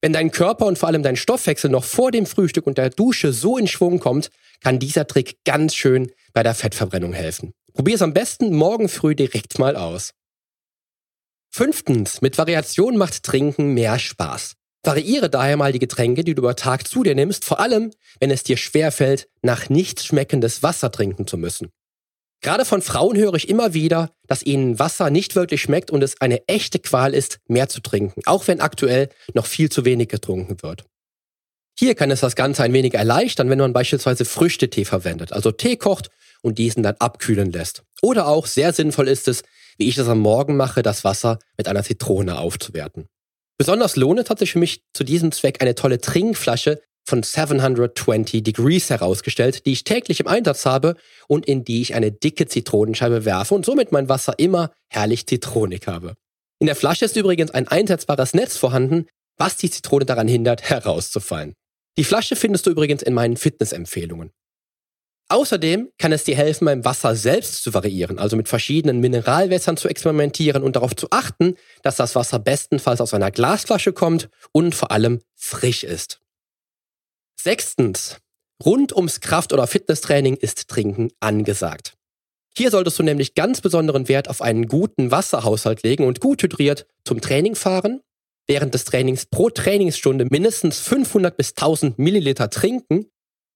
Wenn 0.00 0.12
dein 0.12 0.30
Körper 0.30 0.66
und 0.66 0.78
vor 0.78 0.88
allem 0.88 1.02
dein 1.02 1.16
Stoffwechsel 1.16 1.70
noch 1.70 1.84
vor 1.84 2.10
dem 2.10 2.26
Frühstück 2.26 2.66
und 2.66 2.78
der 2.78 2.90
Dusche 2.90 3.32
so 3.32 3.56
in 3.58 3.66
Schwung 3.66 3.98
kommt, 3.98 4.30
kann 4.62 4.78
dieser 4.78 5.06
Trick 5.06 5.38
ganz 5.44 5.74
schön 5.74 6.12
bei 6.32 6.42
der 6.42 6.54
Fettverbrennung 6.54 7.12
helfen. 7.12 7.52
Probier 7.72 7.96
es 7.96 8.02
am 8.02 8.14
besten 8.14 8.54
morgen 8.54 8.88
früh 8.88 9.14
direkt 9.14 9.58
mal 9.58 9.76
aus. 9.76 10.12
Fünftens, 11.50 12.20
mit 12.20 12.36
Variation 12.36 12.96
macht 12.96 13.22
Trinken 13.22 13.72
mehr 13.74 13.98
Spaß. 13.98 14.54
Variiere 14.82 15.30
daher 15.30 15.56
mal 15.56 15.72
die 15.72 15.78
Getränke, 15.78 16.22
die 16.22 16.34
du 16.34 16.42
über 16.42 16.54
Tag 16.54 16.86
zu 16.86 17.02
dir 17.02 17.14
nimmst, 17.14 17.44
vor 17.44 17.60
allem, 17.60 17.90
wenn 18.20 18.30
es 18.30 18.44
dir 18.44 18.56
schwerfällt, 18.56 19.28
nach 19.42 19.68
nichts 19.68 20.04
schmeckendes 20.04 20.62
Wasser 20.62 20.92
trinken 20.92 21.26
zu 21.26 21.36
müssen. 21.36 21.70
Gerade 22.42 22.64
von 22.64 22.82
Frauen 22.82 23.16
höre 23.16 23.34
ich 23.34 23.48
immer 23.48 23.74
wieder, 23.74 24.10
dass 24.26 24.42
ihnen 24.42 24.78
Wasser 24.78 25.10
nicht 25.10 25.34
wirklich 25.34 25.62
schmeckt 25.62 25.90
und 25.90 26.02
es 26.02 26.20
eine 26.20 26.46
echte 26.46 26.78
Qual 26.78 27.14
ist, 27.14 27.38
mehr 27.48 27.68
zu 27.68 27.80
trinken, 27.80 28.22
auch 28.26 28.46
wenn 28.46 28.60
aktuell 28.60 29.08
noch 29.34 29.46
viel 29.46 29.70
zu 29.70 29.84
wenig 29.84 30.08
getrunken 30.08 30.62
wird. 30.62 30.84
Hier 31.78 31.94
kann 31.94 32.10
es 32.10 32.20
das 32.20 32.36
Ganze 32.36 32.62
ein 32.62 32.72
wenig 32.72 32.94
erleichtern, 32.94 33.50
wenn 33.50 33.58
man 33.58 33.72
beispielsweise 33.72 34.24
Früchtetee 34.24 34.84
verwendet, 34.84 35.32
also 35.32 35.50
Tee 35.50 35.76
kocht 35.76 36.10
und 36.42 36.58
diesen 36.58 36.82
dann 36.82 36.96
abkühlen 36.98 37.52
lässt. 37.52 37.82
Oder 38.00 38.28
auch 38.28 38.46
sehr 38.46 38.72
sinnvoll 38.72 39.08
ist 39.08 39.28
es, 39.28 39.42
wie 39.76 39.88
ich 39.88 39.96
das 39.96 40.08
am 40.08 40.20
Morgen 40.20 40.56
mache, 40.56 40.82
das 40.82 41.04
Wasser 41.04 41.38
mit 41.58 41.68
einer 41.68 41.82
Zitrone 41.82 42.38
aufzuwerten. 42.38 43.08
Besonders 43.58 43.96
lohnend 43.96 44.30
hat 44.30 44.38
sich 44.38 44.52
für 44.52 44.58
mich 44.58 44.82
zu 44.92 45.04
diesem 45.04 45.32
Zweck 45.32 45.60
eine 45.60 45.74
tolle 45.74 46.00
Trinkflasche 46.00 46.80
von 47.06 47.22
720 47.22 48.42
Degrees 48.42 48.90
herausgestellt, 48.90 49.64
die 49.64 49.72
ich 49.72 49.84
täglich 49.84 50.20
im 50.20 50.26
Einsatz 50.26 50.66
habe 50.66 50.96
und 51.28 51.46
in 51.46 51.64
die 51.64 51.80
ich 51.80 51.94
eine 51.94 52.12
dicke 52.12 52.46
Zitronenscheibe 52.46 53.24
werfe 53.24 53.54
und 53.54 53.64
somit 53.64 53.92
mein 53.92 54.08
Wasser 54.08 54.38
immer 54.38 54.72
herrlich 54.88 55.26
zitronig 55.26 55.86
habe. 55.86 56.14
In 56.58 56.66
der 56.66 56.76
Flasche 56.76 57.04
ist 57.04 57.16
übrigens 57.16 57.52
ein 57.52 57.68
einsetzbares 57.68 58.34
Netz 58.34 58.56
vorhanden, 58.56 59.06
was 59.36 59.56
die 59.56 59.70
Zitrone 59.70 60.04
daran 60.04 60.28
hindert, 60.28 60.62
herauszufallen. 60.62 61.54
Die 61.96 62.04
Flasche 62.04 62.36
findest 62.36 62.66
du 62.66 62.70
übrigens 62.70 63.02
in 63.02 63.14
meinen 63.14 63.36
Fitnessempfehlungen. 63.36 64.32
Außerdem 65.28 65.90
kann 65.98 66.12
es 66.12 66.22
dir 66.22 66.36
helfen, 66.36 66.66
beim 66.66 66.84
Wasser 66.84 67.16
selbst 67.16 67.64
zu 67.64 67.74
variieren, 67.74 68.18
also 68.18 68.36
mit 68.36 68.48
verschiedenen 68.48 69.00
Mineralwässern 69.00 69.76
zu 69.76 69.88
experimentieren 69.88 70.62
und 70.62 70.76
darauf 70.76 70.94
zu 70.94 71.08
achten, 71.10 71.56
dass 71.82 71.96
das 71.96 72.14
Wasser 72.14 72.38
bestenfalls 72.38 73.00
aus 73.00 73.12
einer 73.12 73.32
Glasflasche 73.32 73.92
kommt 73.92 74.28
und 74.52 74.74
vor 74.74 74.92
allem 74.92 75.20
frisch 75.34 75.82
ist. 75.82 76.20
Sechstens. 77.46 78.16
Rund 78.64 78.92
ums 78.92 79.20
Kraft- 79.20 79.52
oder 79.52 79.68
Fitnesstraining 79.68 80.34
ist 80.34 80.66
Trinken 80.66 81.12
angesagt. 81.20 81.94
Hier 82.56 82.72
solltest 82.72 82.98
du 82.98 83.04
nämlich 83.04 83.34
ganz 83.34 83.60
besonderen 83.60 84.08
Wert 84.08 84.28
auf 84.28 84.42
einen 84.42 84.66
guten 84.66 85.12
Wasserhaushalt 85.12 85.84
legen 85.84 86.06
und 86.06 86.18
gut 86.18 86.42
hydriert 86.42 86.88
zum 87.04 87.20
Training 87.20 87.54
fahren, 87.54 88.00
während 88.48 88.74
des 88.74 88.84
Trainings 88.84 89.26
pro 89.26 89.48
Trainingsstunde 89.48 90.26
mindestens 90.28 90.80
500 90.80 91.36
bis 91.36 91.50
1000 91.50 92.00
Milliliter 92.00 92.50
trinken 92.50 93.06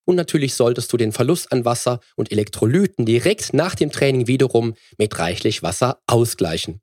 und 0.05 0.15
natürlich 0.15 0.55
solltest 0.55 0.93
du 0.93 0.97
den 0.97 1.11
Verlust 1.11 1.51
an 1.51 1.65
Wasser 1.65 1.99
und 2.15 2.31
Elektrolyten 2.31 3.07
direkt 3.07 3.55
nach 3.55 3.75
dem 3.75 3.91
Training 3.91 4.29
wiederum 4.29 4.75
mit 4.99 5.19
reichlich 5.19 5.65
Wasser 5.65 6.01
ausgleichen. 6.07 6.81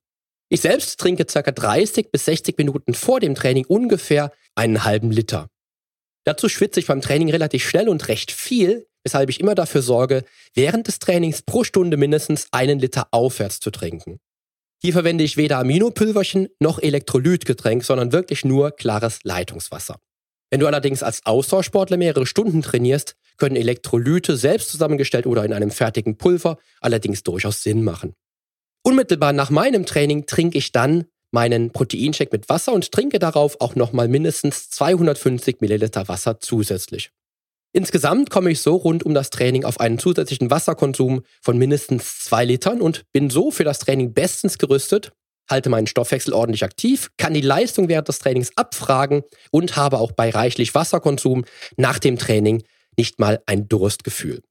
Ich 0.49 0.59
selbst 0.59 0.99
trinke 0.99 1.23
ca. 1.23 1.41
30 1.41 2.11
bis 2.11 2.25
60 2.25 2.57
Minuten 2.57 2.93
vor 2.93 3.21
dem 3.21 3.33
Training 3.33 3.63
ungefähr 3.65 4.33
einen 4.55 4.83
halben 4.83 5.11
Liter. 5.11 5.47
Dazu 6.27 6.49
schwitze 6.49 6.81
ich 6.81 6.87
beim 6.87 6.99
Training 6.99 7.29
relativ 7.29 7.65
schnell 7.65 7.87
und 7.87 8.09
recht 8.09 8.33
viel, 8.33 8.85
weshalb 9.01 9.29
ich 9.29 9.39
immer 9.39 9.55
dafür 9.55 9.81
sorge, 9.81 10.25
während 10.53 10.85
des 10.89 10.99
Trainings 10.99 11.41
pro 11.41 11.63
Stunde 11.63 11.95
mindestens 11.95 12.47
einen 12.51 12.79
Liter 12.79 13.07
aufwärts 13.11 13.61
zu 13.61 13.71
trinken. 13.71 14.19
Hier 14.81 14.91
verwende 14.91 15.23
ich 15.23 15.37
weder 15.37 15.57
Aminopülverchen 15.59 16.49
noch 16.59 16.79
Elektrolytgetränk, 16.79 17.85
sondern 17.85 18.11
wirklich 18.11 18.43
nur 18.43 18.71
klares 18.71 19.19
Leitungswasser. 19.23 20.01
Wenn 20.51 20.59
du 20.59 20.67
allerdings 20.67 21.01
als 21.01 21.25
Ausdauersportler 21.25 21.95
mehrere 21.95 22.25
Stunden 22.25 22.61
trainierst, 22.61 23.15
können 23.37 23.55
Elektrolyte 23.55 24.35
selbst 24.35 24.69
zusammengestellt 24.69 25.27
oder 25.27 25.45
in 25.45 25.53
einem 25.53 25.71
fertigen 25.71 26.17
Pulver 26.17 26.57
allerdings 26.81 27.23
durchaus 27.23 27.63
Sinn 27.63 27.85
machen. 27.85 28.15
Unmittelbar 28.83 29.31
nach 29.31 29.49
meinem 29.49 29.85
Training 29.85 30.25
trinke 30.25 30.57
ich 30.57 30.73
dann 30.73 31.05
meinen 31.31 31.71
Proteinshake 31.71 32.31
mit 32.31 32.49
Wasser 32.49 32.73
und 32.73 32.91
trinke 32.91 33.19
darauf 33.19 33.59
auch 33.61 33.75
nochmal 33.75 34.07
mindestens 34.07 34.69
250 34.69 35.61
Milliliter 35.61 36.07
Wasser 36.07 36.39
zusätzlich. 36.39 37.11
Insgesamt 37.73 38.29
komme 38.29 38.51
ich 38.51 38.61
so 38.61 38.75
rund 38.75 39.05
um 39.05 39.13
das 39.13 39.29
Training 39.29 39.63
auf 39.63 39.79
einen 39.79 39.99
zusätzlichen 39.99 40.49
Wasserkonsum 40.49 41.23
von 41.41 41.57
mindestens 41.57 42.19
zwei 42.19 42.45
Litern 42.45 42.81
und 42.81 43.03
bin 43.11 43.29
so 43.29 43.51
für 43.51 43.63
das 43.63 43.79
Training 43.79 44.13
bestens 44.13 44.57
gerüstet, 44.57 45.11
halte 45.49 45.69
meinen 45.69 45.87
Stoffwechsel 45.87 46.33
ordentlich 46.33 46.63
aktiv, 46.63 47.09
kann 47.17 47.33
die 47.33 47.41
Leistung 47.41 47.87
während 47.89 48.07
des 48.07 48.19
Trainings 48.19 48.51
abfragen 48.55 49.23
und 49.51 49.75
habe 49.75 49.99
auch 49.99 50.11
bei 50.11 50.29
reichlich 50.29 50.73
Wasserkonsum 50.75 51.45
nach 51.75 51.99
dem 51.99 52.17
Training 52.17 52.63
nicht 52.97 53.19
mal 53.19 53.41
ein 53.45 53.67
Durstgefühl. 53.67 54.41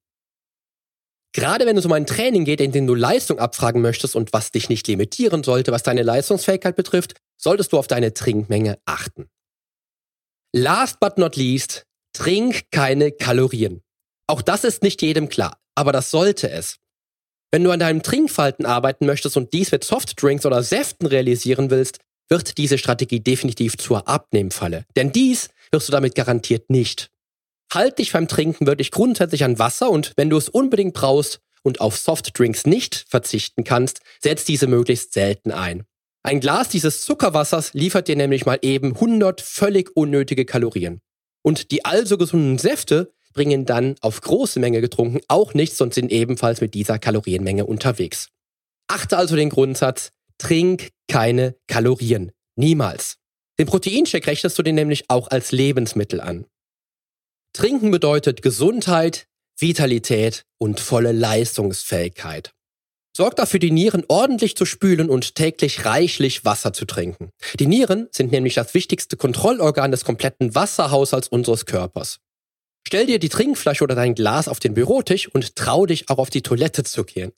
Gerade 1.37 1.67
wenn 1.67 1.77
es 1.77 1.85
um 1.85 1.93
ein 1.93 2.07
Training 2.07 2.47
geht, 2.47 2.63
in 2.63 2.73
dem 2.73 2.87
du 2.87 2.95
Leistung 2.95 3.39
abfragen 3.39 3.83
möchtest 3.83 4.17
und 4.17 4.33
was 4.33 4.53
dich 4.53 4.71
nicht 4.71 4.89
limitieren 4.89 5.45
sollte, 5.45 5.71
was 5.71 5.83
deine 5.83 6.03
Leistungsfähigkeit 6.03 6.77
betrifft, 6.77 7.13
solltest 7.37 7.75
du 7.75 7.79
auf 7.79 7.87
deine 7.87 8.15
Trinkmenge 8.15 8.79
achten. 8.87 9.29
Last 10.55 10.99
but 10.99 11.19
not 11.19 11.37
least, 11.37 11.85
trink 12.15 12.71
keine 12.71 13.13
Kalorien. 13.13 13.83
Auch 14.27 14.41
das 14.41 14.65
ist 14.65 14.83
nicht 14.83 15.03
jedem 15.03 15.29
klar, 15.29 15.59
aber 15.75 15.93
das 15.93 16.11
sollte 16.11 16.49
es. 16.49 16.79
Wenn 17.51 17.65
du 17.65 17.71
an 17.71 17.81
deinem 17.81 18.03
Trinkverhalten 18.03 18.65
arbeiten 18.65 19.05
möchtest 19.05 19.37
und 19.37 19.53
dies 19.53 19.73
mit 19.73 19.85
Softdrinks 19.85 20.47
oder 20.47 20.63
Säften 20.63 21.07
realisieren 21.07 21.69
willst, 21.69 21.99
wird 22.31 22.57
diese 22.57 22.79
Strategie 22.79 23.21
definitiv 23.21 23.77
zur 23.77 24.09
Abnehmfalle. 24.09 24.87
Denn 24.97 25.13
dies 25.13 25.51
wirst 25.71 25.89
du 25.89 25.93
damit 25.93 26.15
garantiert 26.15 26.71
nicht. 26.71 27.11
Halt 27.73 27.99
dich 27.99 28.13
beim 28.13 28.29
Trinken 28.29 28.67
wirklich 28.67 28.91
grundsätzlich 28.91 29.45
an 29.45 29.59
Wasser 29.59 29.91
und 29.91 30.13
wenn 30.17 30.31
du 30.31 30.37
es 30.37 30.49
unbedingt 30.49 30.95
brauchst 30.95 31.41
und 31.63 31.81
auf 31.81 31.97
Softdrinks 31.97 32.65
nicht 32.67 33.07
verzichten 33.09 33.65
kannst, 33.65 34.01
setz 34.21 34.45
diese 34.45 34.67
möglichst 34.67 35.13
selten 35.13 35.51
ein. 35.51 35.85
Ein 36.23 36.41
Glas 36.41 36.69
dieses 36.69 37.03
Zuckerwassers 37.03 37.73
liefert 37.75 38.09
dir 38.09 38.17
nämlich 38.17 38.47
mal 38.47 38.59
eben 38.63 38.95
100 38.95 39.41
völlig 39.41 39.97
unnötige 39.97 40.45
Kalorien. 40.45 41.01
Und 41.43 41.71
die 41.71 41.85
also 41.85 42.19
gesunden 42.19 42.59
Säfte 42.59 43.13
bringen 43.33 43.67
dann 43.67 43.95
auf 44.01 44.21
große 44.21 44.59
Menge 44.59 44.81
getrunken 44.81 45.21
auch 45.29 45.55
nichts 45.55 45.81
und 45.81 45.95
sind 45.95 46.11
ebenfalls 46.11 46.61
mit 46.61 46.75
dieser 46.75 46.99
Kalorienmenge 46.99 47.67
unterwegs. 47.67 48.31
Achte 48.89 49.17
also 49.17 49.37
den 49.37 49.51
Grundsatz, 49.51 50.11
trink 50.39 50.91
keine 51.09 51.55
Kalorien. 51.69 52.33
Niemals. 52.57 53.19
Den 53.59 53.67
Proteincheck 53.67 54.27
rechnest 54.27 54.59
du 54.59 54.63
dir 54.63 54.73
nämlich 54.73 55.05
auch 55.09 55.29
als 55.29 55.53
Lebensmittel 55.53 56.21
an. 56.21 56.47
Trinken 57.57 57.91
bedeutet 57.91 58.43
Gesundheit, 58.43 59.29
Vitalität 59.59 60.45
und 60.59 60.79
volle 60.79 61.13
Leistungsfähigkeit. 61.13 62.53
Sorgt 63.17 63.39
dafür, 63.39 63.59
die 63.59 63.71
Nieren 63.71 64.05
ordentlich 64.09 64.57
zu 64.57 64.67
spülen 64.67 65.09
und 65.09 65.37
täglich 65.37 65.87
reichlich 65.87 66.45
Wasser 66.45 66.75
zu 66.75 66.85
trinken. 66.85 67.31
Die 67.59 67.67
Nieren 67.67 68.09
sind 68.11 68.31
nämlich 68.31 68.57
das 68.57 68.75
wichtigste 68.75 69.17
Kontrollorgan 69.17 69.91
des 69.91 70.05
kompletten 70.05 70.55
Wasserhaushalts 70.55 71.29
unseres 71.29 71.65
Körpers. 71.65 72.19
Stell 72.87 73.07
dir 73.07 73.19
die 73.19 73.31
Trinkflasche 73.31 73.85
oder 73.85 73.95
dein 73.95 74.15
Glas 74.15 74.49
auf 74.49 74.61
den 74.61 74.75
Bürotisch 74.75 75.27
und 75.27 75.57
trau 75.57 75.87
dich 75.87 76.11
auch 76.11 76.19
auf 76.19 76.29
die 76.29 76.43
Toilette 76.43 76.85
zu 76.85 77.05
gehen. 77.05 77.33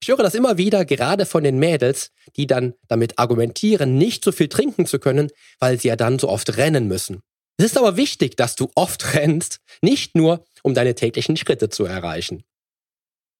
Ich 0.00 0.06
höre 0.06 0.18
das 0.18 0.36
immer 0.36 0.56
wieder, 0.56 0.84
gerade 0.84 1.26
von 1.26 1.42
den 1.42 1.58
Mädels, 1.58 2.12
die 2.36 2.46
dann 2.46 2.74
damit 2.86 3.18
argumentieren, 3.18 3.98
nicht 3.98 4.22
so 4.22 4.30
viel 4.30 4.48
trinken 4.48 4.86
zu 4.86 5.00
können, 5.00 5.32
weil 5.58 5.80
sie 5.80 5.88
ja 5.88 5.96
dann 5.96 6.20
so 6.20 6.28
oft 6.28 6.58
rennen 6.58 6.86
müssen. 6.86 7.22
Es 7.56 7.66
ist 7.66 7.78
aber 7.78 7.96
wichtig, 7.96 8.36
dass 8.36 8.56
du 8.56 8.70
oft 8.74 9.14
rennst, 9.14 9.60
nicht 9.82 10.14
nur 10.16 10.44
um 10.62 10.74
deine 10.74 10.94
täglichen 10.94 11.36
Schritte 11.36 11.68
zu 11.68 11.84
erreichen. 11.84 12.44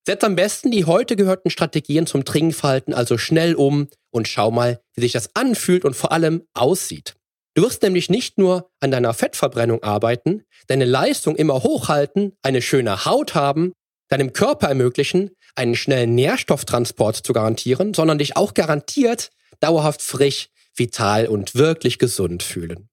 Setz 0.06 0.22
am 0.22 0.36
besten 0.36 0.70
die 0.70 0.84
heute 0.84 1.16
gehörten 1.16 1.48
Strategien 1.48 2.06
zum 2.06 2.26
Trinkverhalten 2.26 2.92
also 2.92 3.16
schnell 3.16 3.54
um 3.54 3.88
und 4.10 4.28
schau 4.28 4.50
mal, 4.50 4.80
wie 4.94 5.00
sich 5.00 5.12
das 5.12 5.34
anfühlt 5.34 5.84
und 5.86 5.96
vor 5.96 6.12
allem 6.12 6.46
aussieht. 6.52 7.14
Du 7.54 7.62
wirst 7.62 7.82
nämlich 7.82 8.10
nicht 8.10 8.36
nur 8.36 8.70
an 8.80 8.90
deiner 8.90 9.14
Fettverbrennung 9.14 9.82
arbeiten, 9.82 10.42
deine 10.66 10.84
Leistung 10.84 11.36
immer 11.36 11.62
hochhalten, 11.62 12.36
eine 12.42 12.60
schöne 12.60 13.06
Haut 13.06 13.34
haben, 13.34 13.72
deinem 14.08 14.32
Körper 14.32 14.68
ermöglichen, 14.68 15.30
einen 15.54 15.76
schnellen 15.76 16.14
Nährstofftransport 16.14 17.16
zu 17.16 17.32
garantieren, 17.32 17.94
sondern 17.94 18.18
dich 18.18 18.36
auch 18.36 18.52
garantiert 18.52 19.30
dauerhaft 19.60 20.02
frisch, 20.02 20.50
vital 20.74 21.28
und 21.28 21.54
wirklich 21.54 21.98
gesund 21.98 22.42
fühlen. 22.42 22.88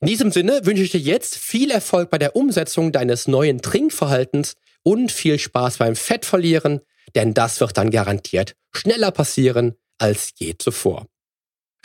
In 0.00 0.06
diesem 0.06 0.30
Sinne 0.30 0.60
wünsche 0.64 0.82
ich 0.82 0.92
dir 0.92 1.00
jetzt 1.00 1.36
viel 1.36 1.70
Erfolg 1.70 2.10
bei 2.10 2.18
der 2.18 2.36
Umsetzung 2.36 2.92
deines 2.92 3.26
neuen 3.26 3.62
Trinkverhaltens 3.62 4.54
und 4.82 5.10
viel 5.10 5.38
Spaß 5.38 5.78
beim 5.78 5.96
Fettverlieren, 5.96 6.80
denn 7.14 7.34
das 7.34 7.60
wird 7.60 7.76
dann 7.76 7.90
garantiert 7.90 8.54
schneller 8.78 9.10
passieren 9.10 9.74
als 9.98 10.32
je 10.36 10.54
zuvor. 10.58 11.06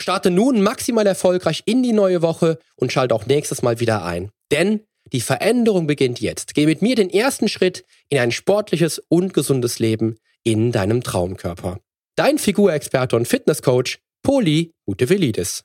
Starte 0.00 0.30
nun 0.30 0.62
maximal 0.62 1.06
erfolgreich 1.06 1.62
in 1.66 1.82
die 1.82 1.92
neue 1.92 2.22
Woche 2.22 2.58
und 2.76 2.92
schalte 2.92 3.14
auch 3.14 3.26
nächstes 3.26 3.62
Mal 3.62 3.80
wieder 3.80 4.04
ein. 4.04 4.30
Denn 4.50 4.80
die 5.12 5.20
Veränderung 5.20 5.86
beginnt 5.86 6.20
jetzt. 6.20 6.54
Geh 6.54 6.66
mit 6.66 6.82
mir 6.82 6.96
den 6.96 7.10
ersten 7.10 7.48
Schritt 7.48 7.84
in 8.08 8.18
ein 8.18 8.32
sportliches 8.32 9.00
und 9.08 9.34
gesundes 9.34 9.78
Leben 9.78 10.16
in 10.42 10.72
deinem 10.72 11.02
Traumkörper. 11.02 11.80
Dein 12.16 12.38
Figurexperte 12.38 13.16
und 13.16 13.28
Fitnesscoach 13.28 13.98
Poli 14.22 14.72
Utevelidis. 14.86 15.64